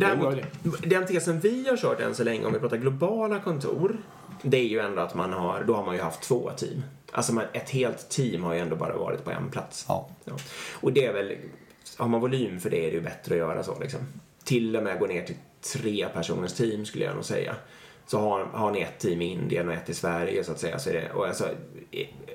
[0.00, 0.34] Däremot,
[0.82, 3.96] den tesen vi har kört än så länge, om vi pratar globala kontor,
[4.42, 6.82] det är ju ändå att man har, då har man ju haft två team.
[7.12, 9.84] Alltså man, ett helt team har ju ändå bara varit på en plats.
[9.88, 10.08] Ja.
[10.24, 10.32] ja.
[10.72, 11.36] Och det är väl,
[11.96, 14.00] har man volym för det är det ju bättre att göra så liksom.
[14.44, 15.36] Till och med gå ner till
[15.72, 17.54] tre personers team skulle jag nog säga.
[18.10, 20.78] Så har, har ni ett team i Indien och ett i Sverige så att säga.
[20.78, 21.44] Så det, och alltså,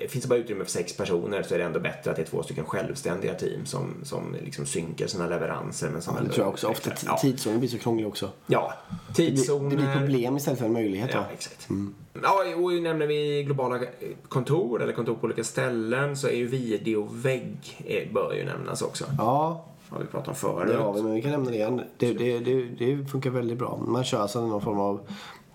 [0.08, 2.26] finns det bara utrymme för sex personer så är det ändå bättre att det är
[2.26, 5.90] två stycken självständiga team som, som liksom synkar sina leveranser.
[5.90, 6.68] Men som ja, det tror jag också.
[6.68, 7.18] Ofta ja.
[7.18, 8.30] tidszonen blir så krånglig också.
[8.46, 8.74] Ja,
[9.14, 9.70] tidszoner.
[9.70, 11.10] Det, det blir problem istället för en möjlighet.
[11.12, 11.70] Ja, exakt.
[11.70, 11.94] Mm.
[12.22, 13.80] Ja, och nämner vi globala
[14.28, 19.04] kontor eller kontor på olika ställen så är ju videovägg eh, bör ju nämnas också.
[19.18, 19.64] Ja.
[19.88, 20.68] Har vi pratat om förut.
[20.68, 21.82] Det har vi, men vi kan nämna det igen.
[21.96, 23.80] Det, det, det, det funkar väldigt bra.
[23.86, 25.00] Man kör alltså någon form av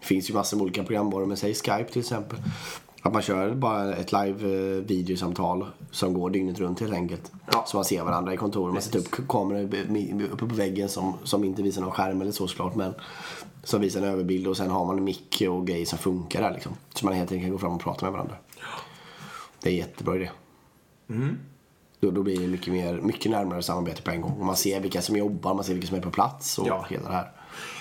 [0.01, 2.39] det finns ju massor med olika programvaror, men säg Skype till exempel.
[3.01, 7.31] Att man kör bara ett live-videosamtal som går dygnet runt helt enkelt.
[7.51, 7.63] Ja.
[7.67, 8.73] Så man ser varandra i kontoret.
[8.73, 9.63] Man sätter upp kameror
[10.31, 12.75] uppe på väggen som, som inte visar någon skärm eller så såklart.
[12.75, 12.93] Men
[13.63, 16.53] som visar en överbild och sen har man en mick och grejer som funkar där
[16.53, 16.71] liksom.
[16.93, 18.35] Så man helt enkelt kan gå fram och prata med varandra.
[19.61, 20.29] Det är en jättebra idé.
[21.09, 21.37] Mm.
[21.99, 24.31] Då, då blir det mycket, mer, mycket närmare samarbete på en gång.
[24.39, 26.85] Och man ser vilka som jobbar, man ser vilka som är på plats och Ja.
[26.89, 27.31] hela det här.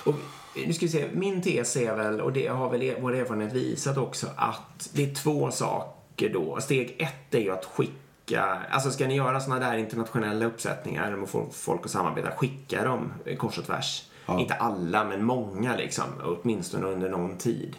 [0.04, 0.14] Och
[0.54, 3.96] nu ska vi se, min tes är väl, och det har väl vår erfarenhet visat
[3.98, 6.60] också, att det är två saker då.
[6.60, 11.28] Steg ett är ju att skicka, alltså ska ni göra såna där internationella uppsättningar och
[11.28, 14.04] få folk att samarbeta, skicka dem kors och tvärs.
[14.38, 17.76] Inte alla, men många liksom, åtminstone under någon tid.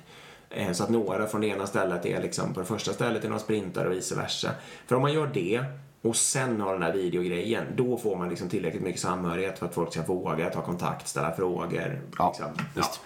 [0.49, 3.29] Eh, Så att några från det ena stället är liksom på det första stället är
[3.29, 4.49] några sprintar och vice versa.
[4.87, 5.63] För om man gör det
[6.01, 9.73] och sen har den här videogrejen, då får man liksom tillräckligt mycket samhörighet för att
[9.73, 12.01] folk ska våga ta kontakt, ställa frågor.
[12.17, 12.35] Ja,
[12.75, 13.03] liksom.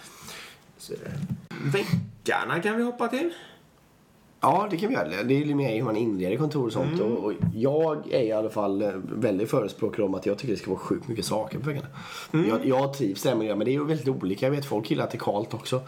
[1.03, 1.11] det.
[1.77, 3.33] Veckarna kan vi hoppa till.
[4.45, 5.23] Ja, det kan vi göra.
[5.23, 7.01] Det är ju mer hur man inreder kontor och sånt.
[7.01, 10.59] Och, och jag är i alla fall eh, väldigt förespråkare om att jag tycker det
[10.59, 11.87] ska vara sjukt mycket saker på väggarna.
[12.49, 14.45] Jag, jag trivs där med det, men det är ju väldigt olika.
[14.45, 15.81] Jag vet folk gillar att det är kallt också.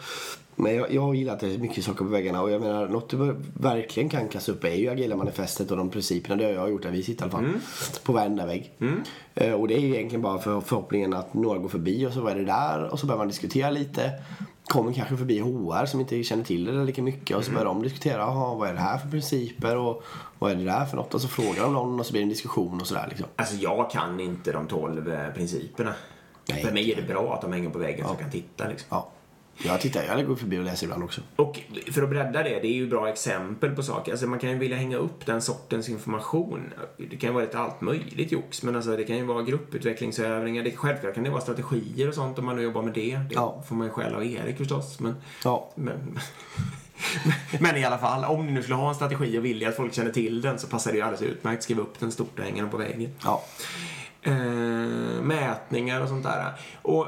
[0.60, 2.42] Men jag, jag gillar att det är mycket saker på väggarna.
[2.42, 6.36] Och jag menar, något du verkligen kan kasta upp är ju Agila-manifestet och de principerna.
[6.36, 7.44] Det har jag gjort där vi sitter i alla fall.
[8.04, 8.72] På varenda vägg.
[9.34, 12.20] Eh, Och det är ju egentligen bara för förhoppningen att några går förbi och så
[12.20, 12.88] vad är det där?
[12.92, 14.10] Och så börjar man diskutera lite.
[14.68, 17.82] Kommer kanske förbi HR som inte känner till det lika mycket och så börjar de
[17.82, 18.26] diskutera.
[18.26, 20.02] Vad är det här för principer och
[20.38, 21.14] vad är det där för något?
[21.14, 23.26] Och så frågar de någon och så blir det en diskussion och sådär liksom.
[23.36, 25.94] Alltså jag kan inte de tolv eh, principerna.
[26.48, 28.68] Nej, För mig är det bra att de hänger på väggen så jag kan titta
[28.68, 28.86] liksom.
[28.90, 29.10] Ja.
[29.64, 31.20] Jag tittar, jag går förbi och läser ibland också.
[31.36, 31.60] Och
[31.92, 34.12] för att bredda det, det är ju bra exempel på saker.
[34.12, 36.72] Alltså man kan ju vilja hänga upp den sortens information.
[36.96, 40.62] Det kan ju vara lite allt möjligt jox, men alltså det kan ju vara grupputvecklingsövningar.
[40.64, 43.16] Det, självklart kan det vara strategier och sånt om man nu jobbar med det.
[43.28, 43.62] Det Ja.
[43.68, 45.00] får man ju skäll av Erik förstås.
[45.00, 45.70] Men, Ja.
[45.74, 46.18] men,
[47.60, 49.94] men i alla fall, om ni nu skulle ha en strategi och vilja att folk
[49.94, 51.62] känner till den så passar det ju alldeles utmärkt.
[51.62, 53.10] Skriv upp den stort och hänga den på väggen.
[53.24, 53.42] Ja.
[54.22, 54.32] Eh,
[55.22, 56.52] mätningar och sånt där.
[56.82, 57.06] Och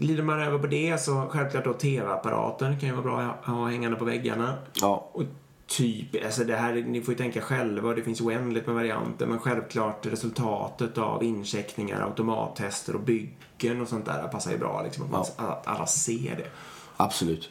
[0.00, 3.68] glider man över på det så självklart då tv-apparater kan ju vara bra att ha
[3.68, 4.54] hängande på väggarna.
[4.80, 5.08] Ja.
[5.12, 5.22] Och
[5.66, 9.38] typ, alltså det här, ni får ju tänka själva det finns oändligt med varianter men
[9.38, 15.10] självklart resultatet av incheckningar, automattester och byggen och sånt där passar ju bra liksom att,
[15.10, 16.48] man, att alla ser det.
[16.96, 17.50] Absolut.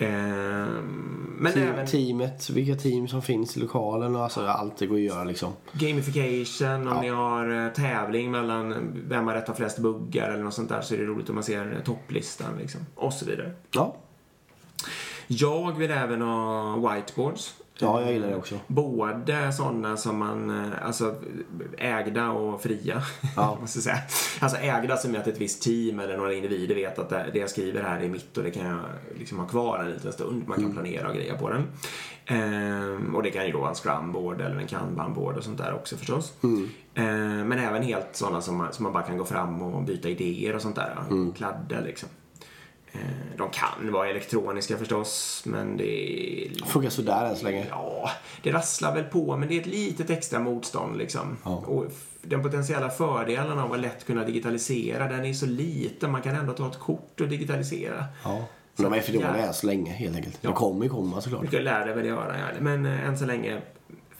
[0.00, 4.86] Ehm, men Team, även Teamet, vilka team som finns i lokalen och alltså allt det
[4.86, 5.52] går att göra liksom.
[5.72, 7.00] gamification, om Ja.
[7.00, 10.94] ni har eh, tävling mellan vem har rättat flest buggar eller något sånt där så
[10.94, 12.80] är det roligt om man ser eh, topplistan liksom.
[12.94, 13.52] Och så vidare.
[13.70, 13.96] Ja.
[15.26, 17.54] Jag vill även ha whiteboards.
[17.80, 18.54] Ja, jag gillar det också.
[18.66, 21.14] Både sådana som man, eh, alltså
[21.78, 23.02] ägda och fria.
[23.36, 23.58] Ja.
[23.60, 23.98] måste säga.
[24.40, 27.50] Alltså ägda som är att ett visst team eller några individer vet att det jag
[27.50, 28.78] skriver här är mitt och det kan jag
[29.18, 30.42] liksom ha kvar en liten stund.
[30.46, 30.76] Man kan Mm.
[30.76, 31.62] planera och greja på den.
[32.26, 35.74] Ehm, och det kan ju då vara en scrumboard eller en kanbanboard och sånt där
[35.74, 36.32] också förstås.
[36.42, 36.68] Mm.
[36.94, 40.08] Ehm, men även helt sådana som man, som man bara kan gå fram och byta
[40.08, 40.96] idéer och sånt där.
[41.10, 41.32] Mm.
[41.32, 42.08] Kladder liksom.
[42.92, 43.00] Ehm,
[43.36, 45.84] de kan vara elektroniska förstås, men det
[46.46, 47.66] är Funkar sådär än så länge.
[47.70, 48.10] Ja,
[48.42, 51.36] det rasslar väl på, men det är ett litet extra motstånd liksom.
[51.42, 56.10] Och f- den potentiella fördelen av att lätt kunna digitalisera, den är så liten.
[56.12, 58.04] Man kan ändå ta ett kort och digitalisera.
[58.24, 58.44] Ja.
[58.76, 59.42] Men de är för dåliga Ja.
[59.46, 60.38] än så länge helt enkelt.
[60.40, 60.50] Ja.
[60.50, 61.42] De kommer ju komma såklart.
[61.42, 62.44] Mycket lär det väl göra, ja.
[62.60, 63.60] Men eh, än så länge,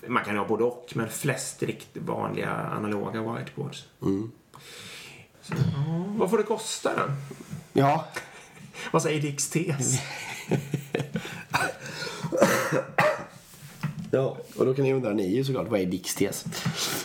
[0.07, 3.87] man kan ha både och, men flest riktigt vanliga analoga whiteboards.
[5.43, 7.03] Så, ja, vad får det kosta då?
[7.73, 8.05] Ja.
[8.93, 9.99] Vad säger Dicks tes?
[14.13, 16.45] Ja, och då kan ni undra ni ju såklart, vad är Dicks tes?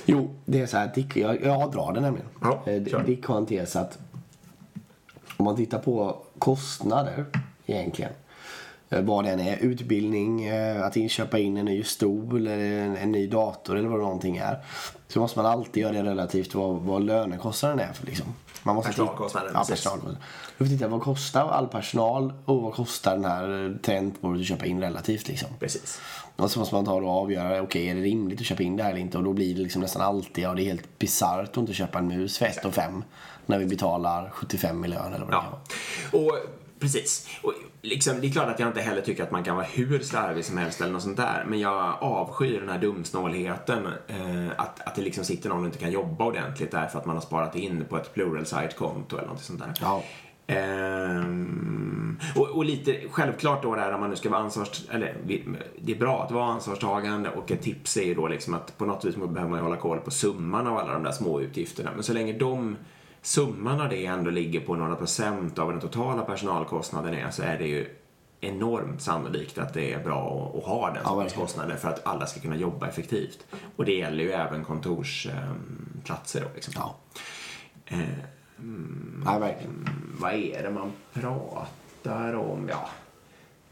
[0.06, 2.28] Jo, det är så här, Dick, jag, jag drar den nämligen.
[2.42, 3.04] Ja, Eh, kör.
[3.04, 3.98] Dick har en tes att
[5.38, 7.26] om man tittar på kostnader
[7.66, 8.12] egentligen.
[8.90, 13.12] eh, Vad den är, utbildning, eh, att inköpa in en ny stol eller en, en
[13.12, 14.58] ny dator eller vad det någonting är.
[15.08, 17.94] Så måste man alltid göra det relativt vad, vad lönekostnaden är.
[17.94, 18.26] För liksom.
[18.66, 19.64] Man måste Personalkostnaden, Ja,
[20.58, 24.66] får titta vad kostar all personal och vad kostar den här eh, tangentbordet att köpa
[24.66, 25.28] in relativt.
[25.28, 25.50] Liksom.
[25.60, 26.00] Precis.
[26.36, 28.84] Och så måste man ta och avgöra, okej är det rimligt att köpa in det
[28.84, 29.18] här eller inte?
[29.18, 32.00] Och då blir det liksom nästan alltid, ja det är helt bisarrt att inte köpa
[32.00, 33.04] en mus för 1 och 5
[33.46, 35.44] när vi betalar 75 i lön eller vad det kan
[36.12, 36.26] Ja, vara.
[36.26, 36.38] och
[36.80, 37.30] precis.
[37.42, 40.00] Och liksom, det är klart att jag inte heller tycker att man kan vara hur
[40.00, 41.46] slarvig som helst eller något sånt där.
[41.48, 43.88] Men jag avskyr den här dumsnålheten.
[44.08, 47.16] Eh, att, att det liksom sitter någon och inte kan jobba ordentligt därför att man
[47.16, 49.74] har sparat in på ett plural site-konto eller något sånt där.
[49.82, 50.04] Ja.
[50.48, 54.90] Ehm, och, och lite självklart då där om man nu ska vara ansvars...
[54.92, 55.18] Eller
[55.82, 58.86] det är bra att vara ansvarstagande och ett tips är ju då liksom att på
[58.86, 61.92] något vis behöver man ju hålla koll på summan av alla de där små utgifterna.
[61.94, 62.78] Men så länge de
[63.26, 67.58] summan av det ändå ligger på några procent av den totala personalkostnaden är så är
[67.58, 67.88] det ju
[68.42, 71.42] enormt sannolikt att det är bra att, ha den sortens verkligen.
[71.42, 73.46] kostnader för att alla ska kunna jobba effektivt.
[73.76, 76.74] Och det gäller ju även kontorsplatser då liksom.
[76.78, 76.96] Ja.
[77.86, 78.00] Eh,
[79.26, 79.90] Nej, verkligen.
[80.20, 82.70] vad är det man pratar om?
[82.70, 82.90] Ja,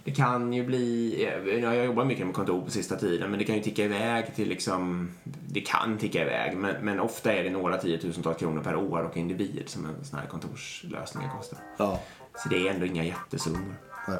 [0.03, 3.39] Det kan ju bli, eh, jag har jobbat mycket med kontor på sista tiden, men
[3.39, 7.43] det kan ju ticka iväg till liksom, det kan ticka iväg, men, men ofta är
[7.43, 11.59] det några tiotusentals kronor per år och individ som en sån här kontorslösning kostar.
[11.77, 11.99] Ja.
[12.35, 13.75] Så det är ändå inga jättesummor.
[14.07, 14.19] Nej.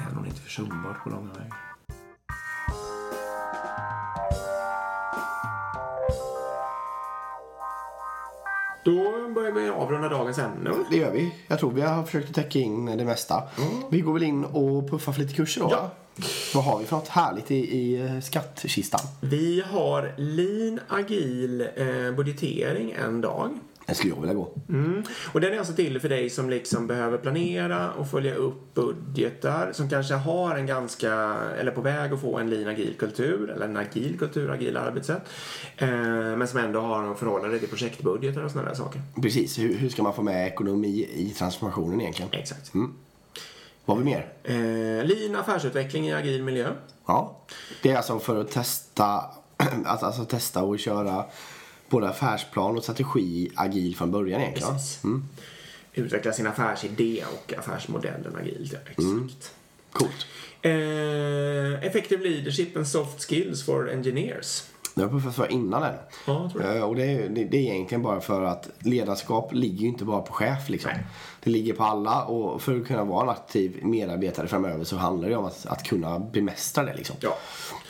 [0.00, 1.67] Även om det inte är försumbart på långa vägar.
[8.88, 10.70] Då börjar vi avrunda dagens ämne.
[10.90, 11.34] Det gör vi.
[11.46, 13.42] Jag tror vi har försökt att täcka in det mesta.
[13.90, 15.68] Vi går väl in och puffar för lite kurser då.
[15.70, 15.80] Ja.
[15.80, 15.90] va?
[16.54, 19.00] Vad har vi för något härligt i, i eh, skattkistan?
[19.20, 23.58] Vi har lean agil eh, budgetering en dag.
[23.88, 24.54] Det skulle jag vilja gå.
[24.68, 25.02] Mm.
[25.32, 29.72] Och den är alltså till för dig som liksom behöver planera och följa upp budgetar,
[29.72, 31.12] som kanske har en ganska,
[31.58, 35.22] eller på väg att få en lean agil kultur, eller en agil kultur, agila arbetssätt,
[35.76, 39.02] eh, men som ändå har en förhållande till projektbudgetar och sådana där saker.
[39.22, 39.58] Precis.
[39.58, 42.30] Hur, hur ska man få med ekonomi i transformationen egentligen?
[42.32, 42.72] Exakt.
[43.84, 44.32] Vad har vi mer?
[44.44, 46.72] Eh, lean affärsutveckling i agil miljö.
[47.06, 47.36] Ja.
[47.82, 49.24] Det är alltså för att testa,
[49.84, 51.24] att, alltså testa och köra
[51.88, 54.72] både affärsplan och strategi agil från början egentligen.
[54.72, 55.02] Precis.
[55.94, 59.52] Utveckla sin affärsidé och affärsmodellen agilt, ja, exakt.
[59.92, 60.26] Coolt.
[60.62, 64.62] Eh, effective leadership and soft skills for engineers.
[64.94, 65.94] Det har puffats för innan den.
[66.26, 66.50] Ja.
[66.64, 70.04] Eh, Och det är, det, det är egentligen bara för att ledarskap ligger ju inte
[70.04, 70.90] bara på chef liksom.
[70.94, 71.06] Nej.
[71.44, 75.28] Det ligger på alla och för att kunna vara en aktiv medarbetare framöver så handlar
[75.28, 77.16] det om att, att kunna bemästra det liksom.
[77.20, 77.38] Ja.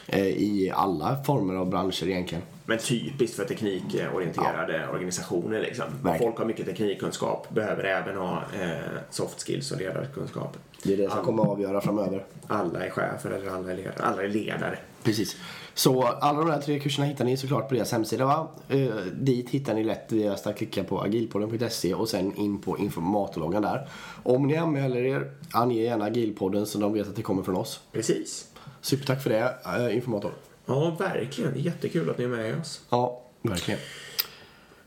[0.06, 2.44] Eh, I alla former av branscher egentligen.
[2.68, 5.60] Men typiskt för teknikorienterade organisationer.
[5.60, 5.84] Liksom.
[6.02, 6.18] Verkligen.
[6.18, 8.76] Folk har mycket teknikkunskap, behöver även ha eh,
[9.10, 10.56] soft skills och ledarkunskap.
[10.82, 12.24] Det är det som Alla- kommer att avgöra framöver.
[12.46, 13.94] Alla är chefer eller alla är ledare.
[13.98, 14.78] Alla är ledare.
[15.02, 15.36] Precis.
[15.74, 18.48] Så alla de här tre kurserna hittar ni såklart på deras hemsida va?
[18.68, 18.86] Eh,
[19.20, 23.88] dit hittar ni lätt via att klicka på agilpodden.se och sen in på informatorloggan där.
[24.22, 27.80] Om ni anmäler er, ange gärna agilpodden så de vet att det kommer från oss.
[27.92, 28.46] Precis.
[28.80, 29.54] Supertack för det,
[29.88, 30.32] eh, informator.
[30.68, 31.60] Ja, verkligen.
[31.60, 32.80] Jättekul att ni är med oss.
[32.90, 33.80] Ja, verkligen.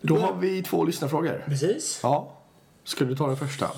[0.01, 1.43] Då har vi två lyssnarfrågor.
[1.47, 1.99] Precis.
[2.03, 2.37] Ja.
[2.83, 3.71] Ska du ta den första?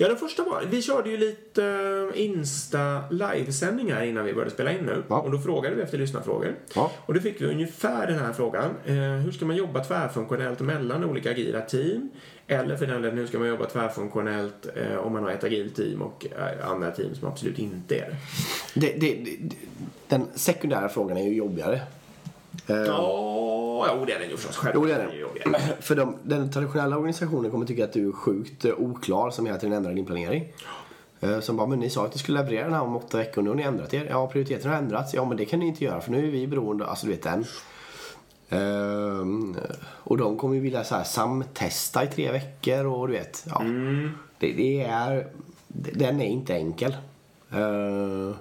[0.00, 1.64] Ja, den första var, vi körde ju lite
[2.14, 5.02] eh, Insta livesändningar innan vi började spela in nu.
[5.08, 5.20] Ja.
[5.20, 6.54] Och då frågade vi efter lyssnarfrågor.
[6.74, 6.92] Ja.
[7.06, 8.70] Och då fick vi ungefär den här frågan.
[8.86, 12.10] Eh, hur ska man jobba tvärfunktionellt mellan olika agila team?
[12.46, 15.76] Eller för den delen, hur ska man jobba tvärfunktionellt eh, om man har ett agilt
[15.76, 18.16] team och eh, andra team som absolut inte är det?
[18.80, 19.56] Det, det, det,
[20.08, 21.80] den sekundära frågan är ju jobbigare.
[22.66, 24.56] Eh, Ja, jo, det är den ju förstås.
[24.56, 24.72] Själv.
[24.74, 25.16] Jo, det är det.
[25.16, 25.60] jobbigare.
[25.80, 29.58] För de, den traditionella organisationen kommer tycka att du är sjukt eh, oklar som hela
[29.58, 30.52] tiden ändrar din planering.
[31.20, 33.42] Eh, Som bara, men ni sa att ni skulle leverera den här om åtta veckor,
[33.42, 34.06] nu har ni ändrat er.
[34.10, 35.14] Ja, prioriteten har ändrats.
[35.14, 37.22] Ja, men det kan ni inte göra för nu är vi beroende, alltså du vet
[37.22, 37.44] den.
[38.48, 43.44] Ehm, och de kommer ju vilja så här samtesta i tre veckor och du vet,
[43.48, 43.62] ja.
[44.38, 45.26] Det, det är,
[45.68, 46.96] den är inte enkel.
[47.52, 48.34] Eh,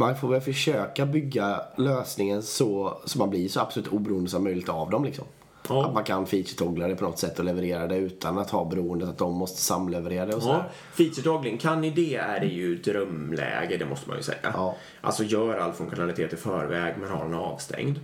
[0.00, 4.68] man får väl försöka bygga lösningen så, så man blir så absolut oberoende som möjligt
[4.68, 5.04] av dem.
[5.04, 5.24] Liksom.
[5.68, 5.86] Ja.
[5.86, 9.08] Att man kan feature-toggla det på något sätt och leverera det utan att ha beroendet
[9.08, 10.68] att de måste samleverera det och Ja, sådär.
[10.96, 14.38] feature-toggling, kan ni det är det ju drömläge, det måste man ju säga.
[14.54, 14.76] Ja.
[15.00, 18.00] Alltså gör all funktionalitet i förväg men har den avstängd.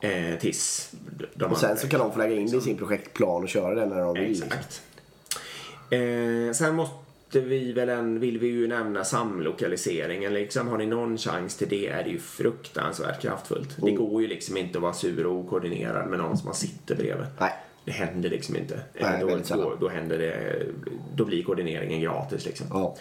[0.00, 0.90] Eh, tills
[1.34, 3.48] de Och sen andra- så kan de få lägga in det i sin projektplan och
[3.48, 4.22] köra det när de vill.
[4.28, 4.46] liksom.
[4.46, 4.82] Exakt.
[5.90, 6.94] Eh, sen måste
[7.40, 10.34] vi väl en, vill vi ju nämna samlokaliseringen.
[10.34, 13.76] Liksom, har ni någon chans till det är det ju fruktansvärt kraftfullt.
[13.76, 14.04] Det Mm.
[14.04, 17.26] går ju liksom inte att vara sur och okoordinerad med någon som man sitter bredvid.
[17.40, 17.52] Nej.
[17.84, 18.80] Det händer liksom inte.
[19.00, 20.62] Nej, då, då, då händer det,
[21.14, 22.66] då blir koordineringen gratis liksom.
[22.70, 22.96] Ja.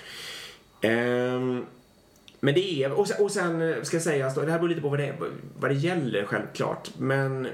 [0.81, 1.65] Ehm,
[2.39, 4.89] men det är, och sen, och sen ska sägas då, det här beror lite på
[4.89, 5.13] vad det,
[5.59, 7.47] vad det gäller självklart, men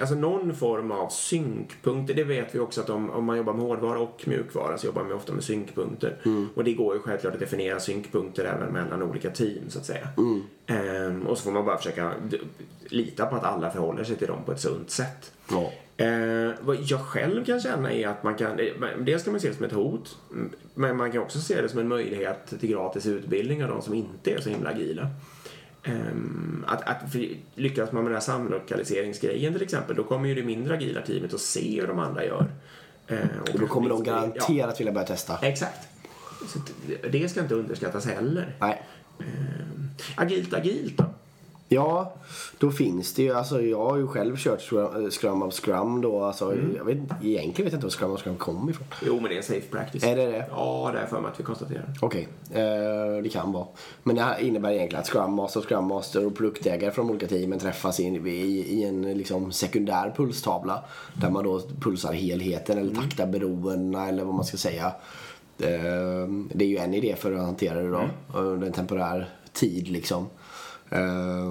[0.00, 3.62] alltså någon form av synkpunkter, det vet vi också att om, om man jobbar med
[3.62, 6.16] hårdvara och mjukvara så jobbar man ofta med synkpunkter.
[6.54, 10.08] Och det går ju självklart att definiera synkpunkter även mellan olika team så att säga.
[10.66, 12.12] Ehm, och så får man bara försöka
[12.88, 15.32] lita på att alla förhåller sig till dem på ett sunt sätt.
[15.50, 15.72] Ja.
[16.04, 18.56] Eh, vad jag själv kan känna är att man kan,
[18.98, 21.68] dels kan man se det som ett hot, mm, men man kan också se det
[21.68, 25.06] som en möjlighet till gratis utbildning av de som inte är så himla agila.
[25.84, 27.14] Ehm, att, att
[27.54, 31.34] lyckas man med den här samlokaliseringsgrejen till exempel, då kommer ju det mindre agila teamet
[31.34, 32.46] att se hur de andra gör.
[33.06, 35.38] Eh, Och då kanske kommer de bli- Ja, garanterat vilja börja testa.
[35.42, 35.88] exakt.
[36.48, 36.58] Så
[37.10, 38.56] det ska inte underskattas heller.
[38.60, 38.82] Nej.
[39.20, 41.04] Ehm, agilt, agilt då?
[41.70, 42.14] Ja,
[42.58, 46.22] då finns det ju, alltså jag har ju själv kört Scrum, Scrum of Scrum då,
[46.22, 48.86] alltså jag vet egentligen vet jag inte var Scrum of Scrum kom ifrån.
[49.06, 50.04] Jo, men det är en safe practice.
[50.04, 50.46] Är det det?
[50.50, 51.84] Ja, det är för mig att vi konstaterar.
[52.00, 53.66] Okej, eh, det kan vara.
[54.02, 57.58] Men det här innebär egentligen att Scrum Master, Scrum Master och produktägare från olika teamen
[57.58, 60.84] träffas i, i, i en liksom sekundär pulstavla.
[61.14, 64.86] Där man då pulsar helheten eller taktar beroendena eller vad man ska säga.
[65.58, 67.98] Eh, det är ju en idé för att hantera det då.
[67.98, 68.10] Mm.
[68.34, 70.26] Under en temporär tid liksom.
[70.90, 71.46] Eh,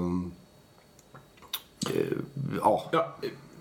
[1.95, 2.17] eh,
[2.61, 2.89] ja.
[2.91, 3.15] Ja,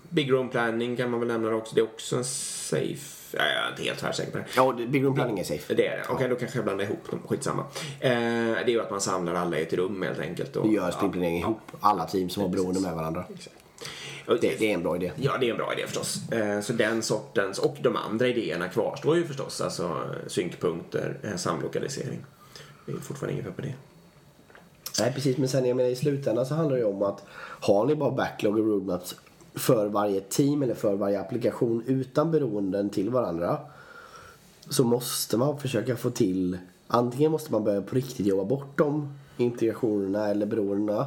[0.09, 1.75] Big Room Planning kan man väl nämna också.
[1.75, 3.13] Det är också en safe...
[3.37, 4.45] Ja, jag är inte helt tvärsäker på det.
[4.55, 5.73] ja, Big Room Planning är safe.
[5.73, 6.03] Det är det.
[6.09, 7.19] Okej, då kanske jag blandar ihop dem.
[7.27, 7.63] Skitsamma.
[7.99, 10.55] Eh, det är ju att man samlar alla i ett rum helt enkelt.
[10.55, 11.59] Och, Du gör sprintplanering ihop.
[11.79, 13.25] Alla team som har beroende med varandra.
[13.35, 13.55] Exakt.
[14.41, 15.11] Det, det är en bra idé.
[15.15, 16.31] Ja, det är en bra idé förstås.
[16.31, 19.61] Eh, Så den sortens, och de andra idéerna kvarstår ju förstås.
[19.61, 22.25] Alltså eh, synkpunkter, samlokalisering.
[22.85, 23.73] Det är fortfarande inget fel på det.
[24.99, 27.23] Nej precis, men sen jag menar i slutändan så handlar det ju om att
[27.61, 29.15] har ni bara backlog och roadmaps
[29.55, 33.57] för varje team eller för varje applikation utan beroenden till varandra
[34.69, 39.13] så måste man försöka få till antingen måste man börja på riktigt jobba bort de
[39.37, 41.05] integrationerna eller beroendena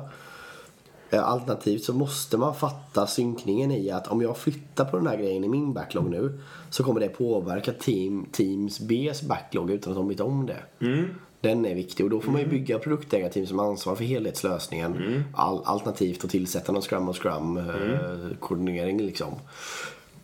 [1.10, 5.16] eh, Alternativt så måste man fatta synkningen i att om jag flyttar på den här
[5.16, 9.96] grejen i min backlog nu så kommer det påverka team, Teams Bs backlog utan att
[9.96, 10.86] de vet om det.
[10.86, 11.08] Mm.
[11.40, 15.24] Den är viktig och då får man ju bygga produktägarteam som ansvar för helhetslösningen.
[15.34, 19.34] All, alternativt att tillsätta någon scrum och scrum eh, koordinering liksom.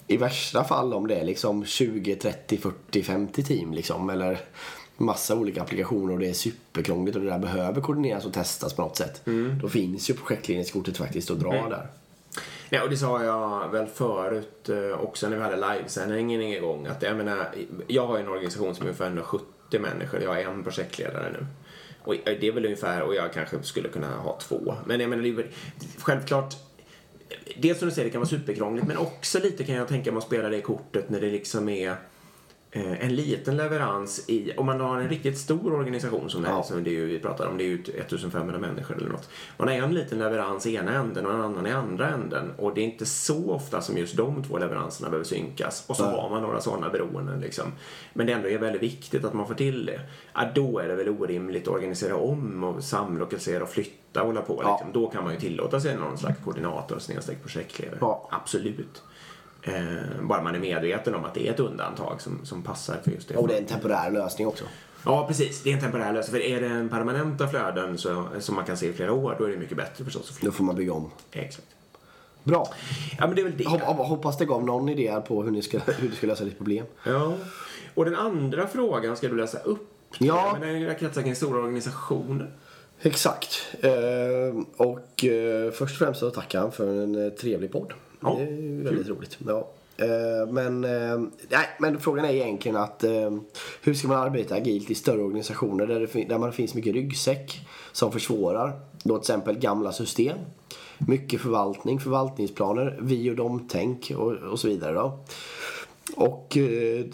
[0.06, 4.40] I värsta fall om det är liksom 20, 30, 40, 50 team liksom eller
[4.96, 8.82] massa olika applikationer och det är superkrångligt och det där behöver koordineras och testas på
[8.82, 9.22] något sätt.
[9.62, 11.86] Då finns ju projektledningskortet faktiskt att dra där.
[12.70, 16.86] Nej, och det sa jag väl förut eh, också när vi hade livesändningen igång.
[16.86, 17.54] Att jag menar,
[17.86, 20.22] jag har ju en organisation som är ungefär 170 människor.
[20.22, 21.46] Jag är en projektledare nu.
[22.02, 24.74] Och eh, det är väl ungefär, och jag kanske skulle kunna ha två.
[24.86, 25.46] Men jag menar,
[25.98, 26.54] självklart
[27.28, 30.12] eh, Dels som du säger, det kan vara superkrångligt men också lite kan jag tänka
[30.12, 31.96] mig att spela det kortet när det liksom är
[33.00, 36.62] en liten leverans i, om man har en riktigt stor organisation som det, Ja.
[36.62, 39.28] som det är ju, vi pratar om, det är ju 1500 människor eller något.
[39.58, 42.74] Man har en liten leverans i ena änden och en annan i andra änden och
[42.74, 46.20] det är inte så ofta som just de två leveranserna behöver synkas och så Nej.
[46.20, 47.72] har man några sådana beroenden liksom.
[48.12, 50.00] Men det ändå är väldigt viktigt att man får till det.
[50.34, 54.40] Ja, då är det väl orimligt att organisera om och samlokalisera och flytta och hålla
[54.42, 54.70] på Ja.
[54.72, 55.00] liksom.
[55.02, 57.98] Då kan man ju tillåta sig någon slags koordinator snedstreck projektledare.
[58.00, 58.28] Ja.
[58.32, 59.02] Absolut.
[59.68, 63.10] Eh, bara man är medveten om att det är ett undantag som, som passar för
[63.10, 63.36] just det.
[63.36, 64.64] Och det är en temporär lösning också.
[65.04, 65.62] Ja, precis.
[65.62, 66.32] Det är en temporär lösning.
[66.40, 69.44] För är det en permanenta flöden så, som man kan se i flera år, då
[69.44, 71.10] är det mycket bättre förstås Då får man bygga om.
[71.32, 71.66] Exakt.
[72.44, 72.68] Bra.
[73.18, 73.64] Ja, men det är väl det.
[73.64, 76.44] Hop- hop- Hoppas det gav någon idé på hur ni ska, hur du ska lösa
[76.44, 76.86] ditt problem.
[77.04, 77.32] Ja.
[77.94, 79.88] Och den andra frågan ska du läsa upp.
[80.18, 80.56] Ja.
[80.60, 82.50] Men den kretsar kring stora organisationer.
[83.00, 83.66] Exakt.
[83.80, 83.90] Eh,
[84.76, 87.92] och eh, först och främst så tackar han för en eh, trevlig podd.
[88.20, 89.38] Ja, det är ju väldigt roligt.
[89.46, 89.68] Ja.
[89.96, 93.30] Eh, men, eh, nej, men frågan är egentligen att eh,
[93.82, 97.66] hur ska man arbeta agilt i större organisationer där, det, där man finns mycket ryggsäck
[97.92, 98.80] som försvårar.
[99.02, 100.38] Då till exempel gamla system.
[100.98, 104.94] Mycket förvaltning, förvaltningsplaner, vi och dem-tänk och, och så vidare.
[104.94, 105.18] Då.
[106.16, 106.56] Och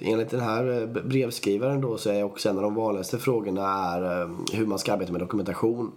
[0.01, 4.67] enligt den här brevskrivaren då så är också en av de vanligaste frågorna är hur
[4.67, 5.93] man ska arbeta med dokumentation.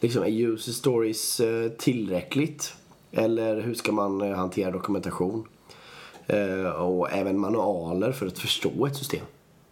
[0.00, 1.40] Liksom, är user stories
[1.78, 2.74] tillräckligt?
[3.12, 5.48] Eller hur ska man eh, hantera dokumentation?
[6.26, 9.24] Eh, och även manualer för att förstå ett system.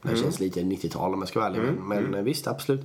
[0.03, 1.63] Det känns lite 90-tal om jag ska vara ärlig.
[1.63, 2.81] men men eh, visst, absolut.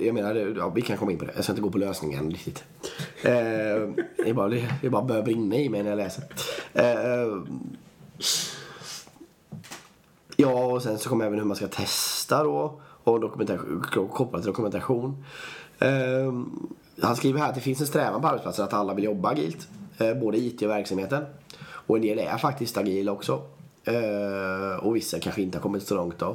[0.00, 1.32] Jag menar, ja, vi kan komma in på det.
[1.34, 2.64] Jag ska inte gå på lösningen riktigt.
[3.22, 3.32] Eh,
[4.26, 4.48] är bara,
[4.82, 6.24] det bara börjar brinna i mig när jag läser.
[6.72, 7.42] Eh,
[10.36, 12.80] Ja, och sen så kommer även hur man ska testa då.
[13.04, 13.30] Och
[14.10, 15.24] kopplat till dokumentation.
[15.84, 16.68] Ehm,
[17.02, 19.68] han skriver här att det finns en strävan på arbetsplatser att alla vill jobba agilt.
[19.98, 21.24] Eh, både IT och verksamheten.
[21.64, 23.42] Och en del är faktiskt agila också.
[23.84, 26.26] Eh, och vissa kanske inte har kommit så långt då.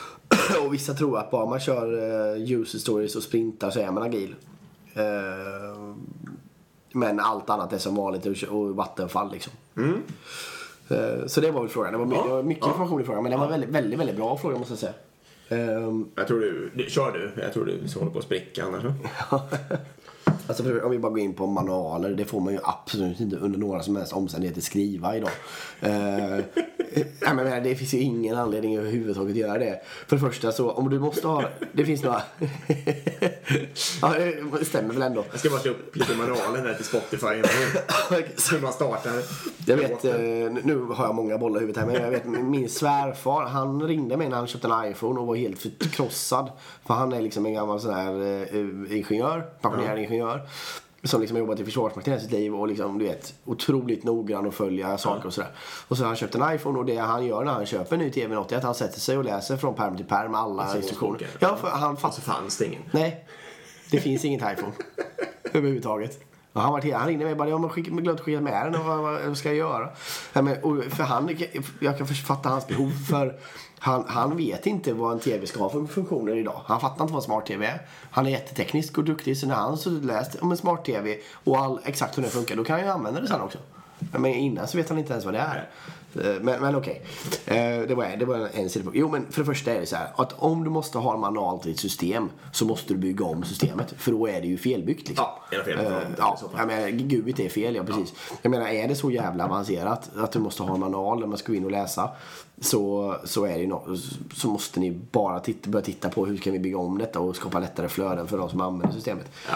[0.66, 1.92] och vissa tror att bara man kör
[2.36, 4.34] eh, user stories och sprintar så är man agil.
[4.94, 5.94] Eh,
[6.92, 9.52] men allt annat är som vanligt och- vattenfall liksom.
[10.88, 11.92] Eh, Så det var väl frågan.
[11.92, 12.70] Det var, Ja, mycket ja.
[12.70, 14.92] information i frågan men det var väldigt, väldigt, väldigt bra fråga måste jag säga.
[15.52, 17.42] Ehm, Jag tror du, du kör du.
[17.42, 18.84] Jag tror du håller på att spricka annars.
[20.46, 23.36] Alltså för, om vi bara går in på manualer, det får man ju absolut inte
[23.36, 25.30] under några som helst omständigheter skriva idag.
[25.82, 26.44] Uh,
[27.20, 29.80] nej, men det finns ju ingen anledning överhuvudtaget att göra det.
[30.06, 32.22] För det första så, om du måste ha, det finns några...
[34.02, 34.14] ja,
[34.58, 35.24] det stämmer väl ändå.
[35.30, 37.50] Jag ska bara slå upp lite manualen här till Spotify innan.
[38.50, 39.12] Hur man startar.
[39.66, 40.14] Jag vet, eh,
[40.64, 44.16] nu har jag många bollar i huvudet här, men jag vet min svärfar, han ringde
[44.16, 46.50] mig när han köpte en iPhone och var helt förkrossad.
[46.86, 50.31] För han är liksom en gammal sån här eh, ingenjör, pensionerad ingenjör.
[51.04, 54.46] Som liksom har jobbat i Försvarsmakten hela sitt liv och liksom, du vet, otroligt noggrann
[54.46, 55.50] och följa saker och sådär.
[55.88, 58.02] Och så har han köpt en iPhone och det han gör när han köper en
[58.02, 60.76] ny TV80 är att han sätter sig och läser från perm till perm alla så
[60.76, 61.26] instruktioner.
[61.38, 62.14] Ja, för han Och fattar.
[62.14, 62.82] så fanns det ingen.
[62.90, 63.26] Nej,
[63.90, 64.72] det finns inget iPhone.
[65.52, 66.24] Överhuvudtaget.
[66.52, 68.86] Och han, var, han ringde mig och bara, jag har glömt skicka med den och
[68.86, 69.88] vad, vad, ska jag göra?
[70.32, 71.36] Ja, men, och för han,
[71.80, 73.38] jag kan fatta hans behov för
[73.84, 76.60] han, han vet inte vad en TV ska ha för funktioner idag.
[76.66, 77.86] Han fattar inte vad smart-TV är.
[78.10, 81.80] Han är jätteteknisk och duktig så när han har läst om en smart-TV och all,
[81.84, 83.58] exakt hur den funkar då kan han ju använda det sen också.
[83.98, 85.68] Men innan så vet han inte ens vad det är.
[86.16, 87.02] Eh, Men, men okej,
[87.46, 88.98] Eh, det var, det var en, sidopunkt.
[88.98, 91.20] Jo men för det första är det så här att om du måste ha en
[91.20, 93.94] manual till ditt system så måste du bygga om systemet.
[93.98, 95.26] För då är det ju felbyggt liksom.
[95.50, 98.14] Ja, är fel i ja, jag menar, gubigt är fel, ja precis.
[98.42, 101.38] Jag menar, är det så jävla avancerat att du måste ha en manual där man
[101.38, 102.10] ska gå in och läsa
[102.60, 103.96] så, så, är det no,
[104.34, 107.36] så måste ni bara titta, börja titta på hur kan vi bygga om detta och
[107.36, 109.32] skapa lättare flöden för de som använder systemet.
[109.48, 109.54] Ja.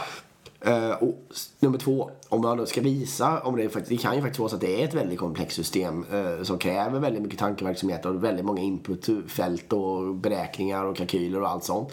[0.60, 1.26] Eh, och
[1.60, 4.48] nummer två, om man då ska visa, om det, faktiskt, det kan ju faktiskt vara
[4.48, 8.24] så att det är ett väldigt komplext system eh, som kräver väldigt mycket tankeverksamhet och
[8.24, 11.92] väldigt många inputfält och beräkningar och kalkyler och allt sånt.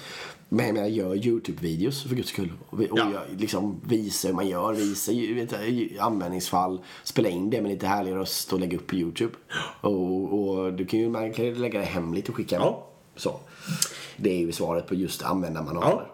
[0.50, 2.54] Men jag menar, gör YouTube-videos för guds skull.
[2.70, 3.12] Och, och Ja.
[3.12, 7.88] gör, liksom visa hur man gör, visa vet, du, användningsfall, spela in det med lite
[7.88, 9.34] härlig röst och lägga upp på YouTube.
[9.82, 12.56] Och, och du kan ju, man kan lägga det hemligt och skicka.
[12.56, 12.88] Ja.
[13.16, 13.40] Så.
[14.18, 16.08] Det är ju svaret på just användarmanualer.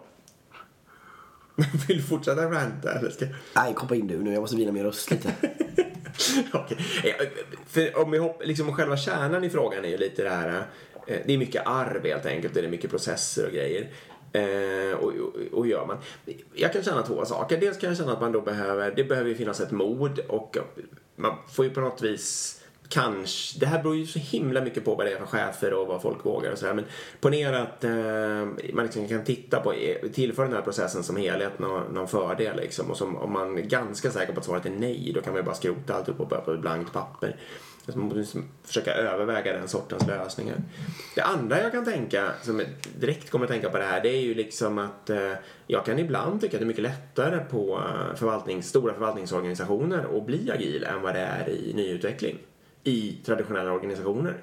[1.88, 4.32] Vill du fortsätta ranta eller ska Nej, hoppa in du nu.
[4.32, 5.32] Jag måste vila min röst lite.
[6.52, 6.76] Okej.
[7.04, 7.26] Eh,
[7.66, 10.66] För om vi hopp, liksom själva kärnan i frågan är ju lite det här.
[11.06, 12.54] eh, Det är mycket arv helt enkelt.
[12.54, 13.90] Det är mycket processer och grejer.
[14.32, 15.96] Eh, och, och, och gör man.
[16.54, 17.56] Jag kan känna två saker.
[17.60, 20.56] Dels kan jag känna att man då behöver, det behöver ju finnas ett mod och
[21.16, 22.59] man får ju på något vis
[22.90, 25.86] Kanske, det här beror ju så himla mycket på vad det är för chefer och
[25.86, 26.74] vad folk vågar och sådär.
[26.74, 26.84] Men
[27.20, 31.58] ponera att eh, man liksom kan titta på, eh, tillför den här processen som helhet
[31.58, 32.90] någon, någon fördel liksom.
[32.90, 35.40] Och som, om man är ganska säker på att svaret är nej, då kan man
[35.40, 37.36] ju bara skrota alltihop och börja på ett blankt papper.
[37.86, 40.56] Så man måste liksom försöka överväga den sortens lösningar.
[41.14, 42.62] Det andra jag kan tänka, som
[42.98, 45.32] direkt kommer att tänka på det här, det är ju liksom att eh,
[45.66, 50.26] jag kan ibland tycka att det är mycket lättare på eh, förvaltnings, stora förvaltningsorganisationer att
[50.26, 52.38] bli agil än vad det är i nyutveckling
[52.84, 54.36] i traditionella organisationer.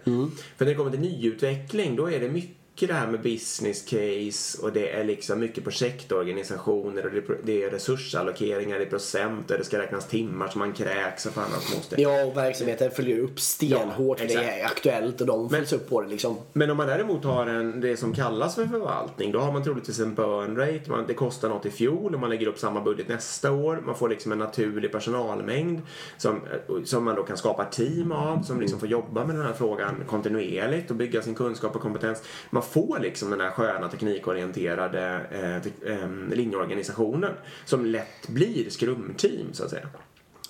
[0.58, 4.62] För när det kommer till nyutveckling då är det mycket det här med business case
[4.62, 9.64] och det är liksom mycket projektorganisationer och det är- det är resursallokeringar procent och det
[9.64, 12.02] ska räknas timmar som man kräks och fan allt måste.
[12.02, 16.02] Ja, och verksamheten följer upp stenhårt Ja, det är aktuellt och de följs upp på
[16.02, 16.38] det liksom.
[16.54, 20.00] Men om man däremot har en, det som kallas för förvaltning, då har man troligtvis
[20.00, 20.82] en burn rate.
[20.90, 23.82] Man, det kostar något i fjol och man lägger upp samma budget nästa år.
[23.86, 25.82] Man får liksom en naturlig personalmängd
[26.18, 26.42] som,
[26.86, 30.04] som man då kan skapa team av som liksom får jobba med den här frågan
[30.08, 32.24] kontinuerligt och bygga sin kunskap och kompetens.
[32.50, 37.34] Man får liksom den här sköna teknikorienterade eh, te, eh, linjeorganisationen
[37.66, 39.88] som lätt blir skrumteam så att säga.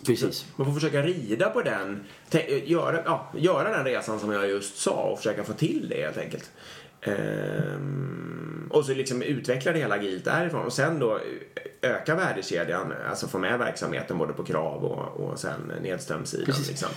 [0.05, 0.45] Precis.
[0.55, 2.03] Man får försöka rida på den,
[2.65, 6.17] göra, ja, göra den resan som jag just sa och försöka få till det helt
[6.17, 6.51] enkelt.
[7.01, 11.19] Ehm, och så liksom utveckla det hela agilt därifrån och sen då
[11.81, 16.55] öka värdekedjan, alltså få med verksamheten både på krav och, och sen nedströmssidan.
[16.67, 16.89] Liksom.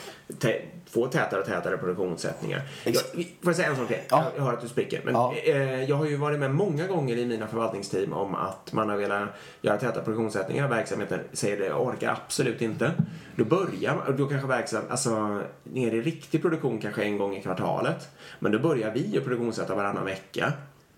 [0.91, 2.63] Få tätare och tätare produktionssättningar.
[2.85, 3.97] Jag, får jag säga en sak till?
[4.11, 4.25] Ja.
[4.37, 5.01] Jag hör att du spricker.
[5.05, 5.35] Men Ja.
[5.45, 8.97] eh, jag har ju varit med många gånger i mina förvaltningsteam om att man har
[8.97, 9.29] velat
[9.61, 11.21] göra täta produktionssättningar av verksamheten.
[11.33, 12.93] Säger det, jag orkar absolut inte.
[13.37, 17.37] Då börjar man, och då kanske verksam, alltså ner i riktig produktion kanske en gång
[17.37, 18.09] i kvartalet.
[18.39, 20.53] Men då börjar vi att produktionssätta varannan vecka.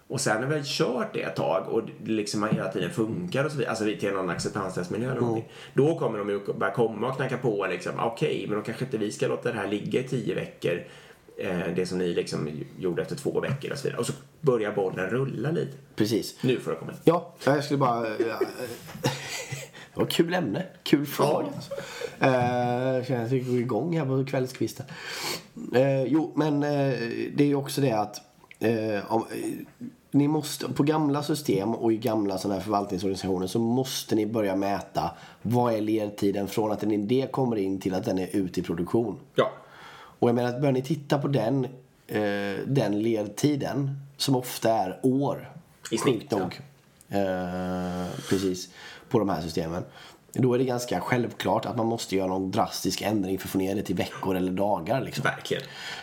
[0.09, 3.51] Och sen när vi har kört det ett tag och liksom hela tiden funkar och
[3.51, 5.49] så vidare, alltså till någon acceptanstestmiljö eller någonting.
[5.75, 8.99] Då kommer de ju börja komma och knacka på liksom, okej, men då kanske inte
[8.99, 10.85] vi ska låta det här ligga i tio veckor.
[11.39, 12.49] Eh, det som ni liksom
[12.79, 14.01] gjorde efter två veckor och så vidare.
[14.01, 15.73] Och så börjar bollen rulla lite.
[15.97, 16.43] Precis.
[16.43, 16.93] Nu får det komma.
[17.05, 18.09] Ja, jag skulle bara...
[18.09, 18.41] ja,
[19.95, 20.67] Det var kul ämne.
[20.83, 21.47] Kul fråga.
[21.57, 21.73] Alltså.
[22.21, 24.87] Eh, Jag att vi går igång här på kvällskvisten.
[25.75, 26.99] Eh, jo, men eh,
[27.35, 28.32] det är ju också det att
[28.63, 29.67] eh, om, eh,
[30.11, 34.57] ni måste, på gamla system och i gamla sådana här förvaltningsorganisationer så måste ni börja
[34.57, 35.11] mäta
[35.43, 38.63] vad är ledtiden från att en idé kommer in till att den är ute i
[38.63, 39.19] produktion.
[39.35, 39.53] Ja.
[40.19, 41.65] Och jag menar, börjar ni titta på den,
[42.07, 42.21] eh,
[42.67, 45.53] den ledtiden som ofta är år.
[45.91, 46.61] I snitt, sjukt nog.
[47.09, 48.69] Eh, precis.
[49.09, 49.85] På de här systemen.
[50.35, 53.59] Då är det ganska självklart att man måste göra någon drastisk ändring för att få
[53.59, 55.01] ner det till veckor eller dagar.
[55.01, 55.25] Liksom.
[55.25, 55.63] Verkligen.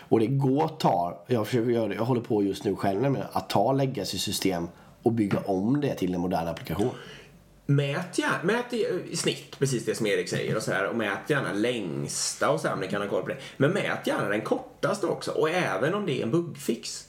[0.09, 3.01] Och det går att ta, jag försöker göra det, jag håller på just nu själv
[3.01, 4.67] nämligen, att ta legacy-system
[5.03, 6.89] och bygga om det till en modern applikation.
[7.65, 11.29] Mät, gärna, mät i, snitt, precis det som Erik säger och så här, och mät
[11.29, 13.37] gärna längsta och så här, om ni kan ha koll på det.
[13.57, 17.08] Men mät gärna den kortaste också och även om det är en bugfix.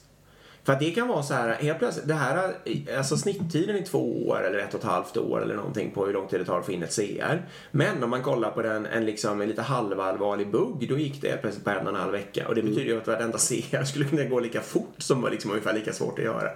[0.63, 2.53] För att det kan vara så här, helt plötsligt, det här,
[2.97, 6.13] alltså snitttiden är två år eller ett och ett halvt år eller någonting på hur
[6.13, 7.45] lång tid det tar att få in ett CR.
[7.71, 11.29] Men om man kollar på den, en, liksom, en lite halvallvarlig bugg, då gick det
[11.29, 12.47] helt plötsligt på en och en halv vecka.
[12.47, 15.51] Och det betyder ju att varenda CR skulle kunna gå lika fort som var liksom
[15.51, 16.49] ungefär lika svårt att göra.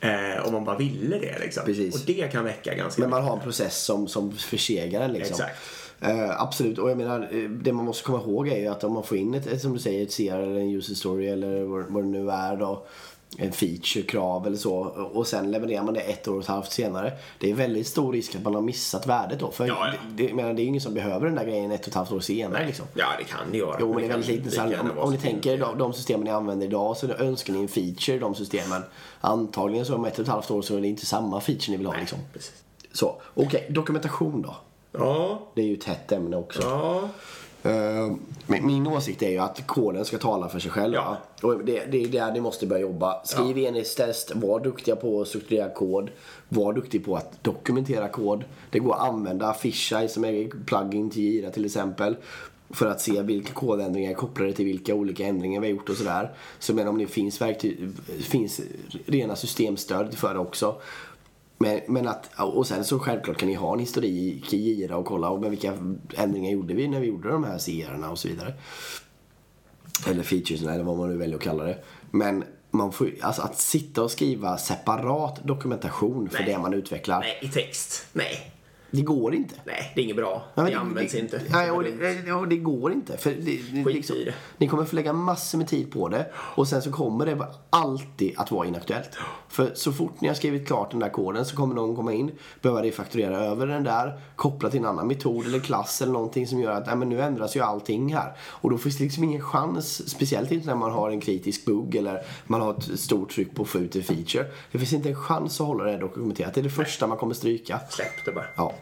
[0.00, 1.64] Eh, om man bara ville det liksom.
[1.64, 1.94] Precis.
[1.94, 3.30] Och det kan väcka ganska Men man mycket.
[3.30, 5.34] har en process som, som försegar den liksom.
[5.34, 5.58] Exakt.
[6.00, 8.92] Eh, absolut, och jag menar eh, det man måste komma ihåg är ju att om
[8.92, 11.84] man får in ett, som du säger, ett CR eller en user story eller vad,
[11.88, 12.86] vad det nu är då.
[13.38, 14.74] En feature, krav eller så.
[15.12, 17.12] Och sen levererar man det ett år och ett halvt senare.
[17.38, 19.50] Det är väldigt stor risk att man har missat värdet då.
[19.50, 19.92] För Ja, ja.
[20.16, 21.94] Det, det, menar, det är ju ingen som behöver den där grejen ett och ett
[21.94, 22.86] halvt år senare liksom.
[22.94, 23.76] Ja, det kan det göra.
[23.80, 24.56] Jo, men det är väldigt lite.
[24.56, 27.68] gärna om, om ni tänker de, de systemen ni använder idag så önskar ni en
[27.68, 28.82] feature i de systemen.
[29.20, 31.76] Antagligen så om ett och ett halvt år så är det inte samma feature ni
[31.76, 32.18] vill ha liksom.
[32.32, 32.52] Precis.
[32.92, 33.66] Så, okej.
[33.70, 34.56] Dokumentation då.
[34.92, 36.62] Ja, Det är ju ett hett ämne också.
[36.62, 37.08] ja.
[37.62, 38.12] Eh,
[38.46, 40.94] men min åsikt är ju att koden ska tala för sig själv.
[40.94, 41.16] Ja.
[41.42, 43.24] Och det, det är där ni måste börja jobba.
[43.24, 46.10] Skriv enhetstest, var duktiga på att strukturera kod.
[46.48, 48.44] Var duktig på att dokumentera kod.
[48.70, 52.16] Det går att använda Fisheye som är plugin till Jira till exempel.
[52.70, 55.96] För att se vilka kodändringar är kopplade till vilka olika ändringar vi har gjort och
[55.96, 56.30] sådär.
[56.58, 57.88] Så men om det finns, verktyg,
[58.20, 58.60] finns
[59.06, 60.76] rena systemstöd för det också.
[61.62, 65.06] Men, men att, och sen så självklart kan ni ha en historik i Jira och
[65.06, 65.72] kolla men vilka
[66.14, 68.54] ändringar gjorde vi när vi gjorde de här CR-erna och så vidare.
[70.06, 71.78] Eller featuresna eller vad man nu väljer att kalla det.
[72.10, 76.52] Men man får, alltså att sitta och skriva separat dokumentation för Nej.
[76.52, 77.20] det man utvecklar.
[77.20, 78.06] Nej, i text.
[78.12, 78.51] Nej.
[78.94, 79.54] Det går inte.
[79.64, 80.42] Nej, det är inget bra.
[80.54, 81.40] Ja, men det används inte.
[81.50, 83.16] Nej, och det, ja, det går inte.
[83.16, 83.36] För det,
[83.72, 84.34] det, Skit liksom, i det.
[84.58, 88.32] Ni kommer få lägga massor med tid på det och sen så kommer det alltid
[88.36, 89.18] att vara inaktuellt.
[89.48, 92.30] För så fort ni har skrivit klart den där koden så kommer någon komma in,
[92.60, 96.60] behöva refakturera över den där, koppla till en annan metod eller klass eller någonting som
[96.60, 98.36] gör att nej, men nu ändras ju allting här.
[98.40, 101.94] Och då finns det liksom ingen chans, speciellt inte när man har en kritisk bugg
[101.94, 104.46] eller man har ett stort tryck på att få ut en feature.
[104.72, 106.54] Det finns inte en chans att hålla det dokumenterat.
[106.54, 107.80] Det är det första man kommer stryka.
[107.90, 108.46] Släpp det bara.
[108.56, 108.72] Ja.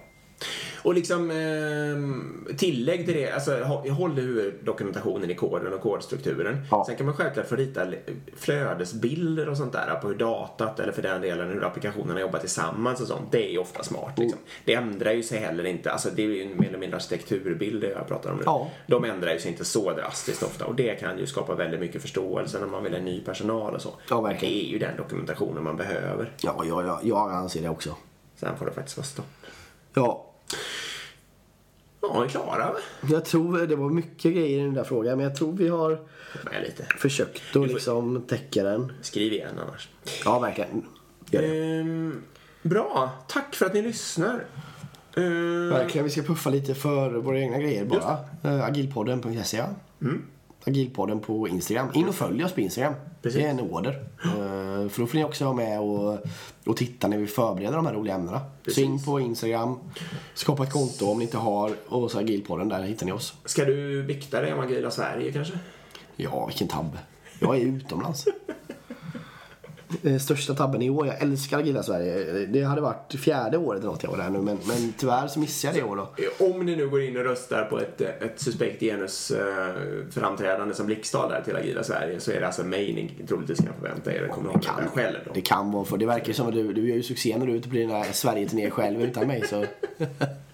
[0.83, 6.67] Och liksom eh, tillägg till det, alltså hå- håll ur dokumentationen i koden och kodstrukturen.
[6.71, 6.85] Ja.
[6.87, 7.87] Sen kan man självklart få rita
[8.37, 13.01] flödesbilder och sånt där på hur datat eller för den delen hur applikationerna jobbar tillsammans
[13.01, 13.33] och sånt.
[13.33, 14.19] Det är ju ofta smart.
[14.19, 14.39] Liksom.
[14.39, 14.51] Mm.
[14.65, 18.09] Det ändrar ju sig heller inte, alltså det är ju mer eller mindre arkitekturbilder jag
[18.09, 18.43] pratar om nu.
[18.47, 18.71] Ja.
[18.87, 22.03] De ändrar ju sig inte så drastiskt ofta och det kan ju skapa väldigt mycket
[22.03, 23.91] förståelse när man vill ha ny personal och så.
[24.11, 24.55] Ja, verkligen.
[24.55, 26.33] Det är ju den dokumentationen man behöver.
[26.43, 27.97] Ja, ja, ja, jag anser det också.
[28.37, 29.27] Sen får det faktiskt vara stopp.
[29.95, 30.27] Ja,
[32.01, 32.71] Ja, vi är klara?
[33.11, 35.99] Jag tror det var mycket grejer i den där frågan men jag tror vi har
[36.99, 38.93] försökt att liksom täcka den.
[39.03, 39.89] Skriv igen annars.
[40.25, 40.87] Ja, verkligen.
[41.31, 41.79] Gör det.
[41.81, 42.23] Ehm,
[42.63, 44.45] bra, tack för att ni lyssnar.
[45.17, 48.19] Ehm, Verkligen, vi ska puffa lite för våra egna grejer bara.
[48.45, 49.65] Uh, agilpodden.se.
[50.03, 50.23] Mm.
[50.65, 51.89] Agilpodden på Instagram.
[51.95, 52.95] In och följ oss på Instagram.
[53.23, 53.41] Precis.
[53.41, 54.05] Det är en order.
[54.25, 56.19] Eh, för då får ni också vara med och,
[56.67, 58.41] och titta när vi förbereder de här roliga ämnena.
[58.69, 59.79] Så in på Instagram,
[60.35, 63.35] skapa ett konto om ni inte har och så Agilpodden, där hittar ni oss.
[63.45, 65.59] Ska du bikta dig om Agila Sverige kanske?
[66.17, 66.99] Ja, vilken tabb.
[67.39, 68.27] Jag är utomlands.
[70.03, 71.07] Eh, Största tabben i år.
[71.07, 72.47] Jag älskar Agila Sverige.
[72.47, 74.39] Det hade varit fjärde året eller något jag var där nu.
[74.39, 76.47] Men, men tyvärr så missade jag det i år då.
[76.47, 79.75] Om ni nu går in och röstar på ett, ett suspekt genus eh,
[80.11, 83.75] framträdande som blixttal där till Agila Sverige så är det alltså mig ni troligtvis kan
[83.81, 84.29] förvänta er.
[84.29, 85.33] Kommer ihåg det själv då.
[85.35, 87.53] Det kan vara för det verkar som att du, du gör ju succé när du
[87.53, 89.43] är ute på dina Sverige-turnéer själv utan mig.
[89.47, 89.65] Så.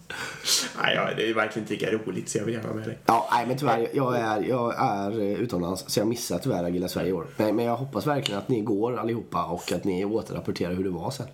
[0.83, 2.99] Nej, ja, det är verkligen inte lika roligt så jag vill gärna med dig.
[3.07, 3.89] Ja, nej men tyvärr.
[3.93, 7.27] Jag är, jag är eh, utomlands så jag missar tyvärr Agila Sverige i år.
[7.37, 10.91] Men, men jag hoppas verkligen att ni går allihopa och att ni återrapporterar hur det
[10.91, 11.27] var sen.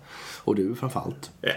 [0.43, 1.31] Och du framförallt.
[1.41, 1.51] Ja.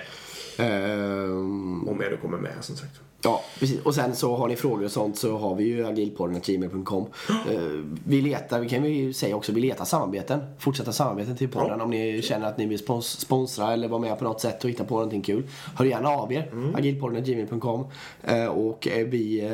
[0.64, 3.00] Ehm, Om jag då kommer med som sagt.
[3.26, 3.80] Ja, precis.
[3.82, 7.06] Och sen så har ni frågor och sånt så har vi ju agilpodden.gmail.com.
[7.28, 7.60] Eh,
[8.06, 10.40] vi letar, vi kan ju säga också, vi letar samarbeten.
[10.58, 11.80] Fortsätta samarbeten till podden.
[11.80, 14.70] Om ni känner att ni vill spons- sponsra eller vara med på något sätt och
[14.70, 15.42] hitta på någonting kul.
[15.76, 16.50] Hör gärna av er.
[16.74, 17.86] agilpodden.gmail.com.
[18.22, 19.52] Eh, och vi eh,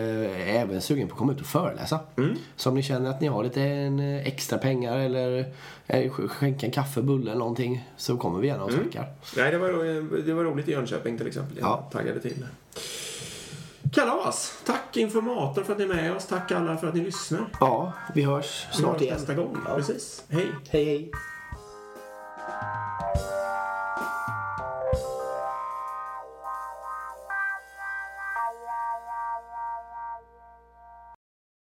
[0.57, 1.99] är även sugen på att komma ut och föreläsa.
[2.57, 3.62] Så om ni känner att ni har lite
[4.27, 5.45] extra pengar eller
[5.89, 9.07] sk- skänka en kaffe, bulle eller någonting så kommer vi gärna och snackar.
[9.37, 9.68] Nej, det var,
[10.27, 11.57] det var roligt i Jönköping till exempel.
[11.61, 11.89] Jag Ja.
[11.93, 12.45] taggade till.
[13.93, 14.62] Kalas!
[14.64, 16.26] Tack informator för att ni är med oss.
[16.26, 17.47] Tack alla för att ni lyssnar.
[17.61, 19.14] Ja, vi hörs snart vi hörs igen.
[19.14, 19.57] nästa gång.
[19.68, 19.74] Ja.
[19.74, 20.24] Precis.
[20.28, 20.47] Hej.
[20.70, 21.11] Hej, hej.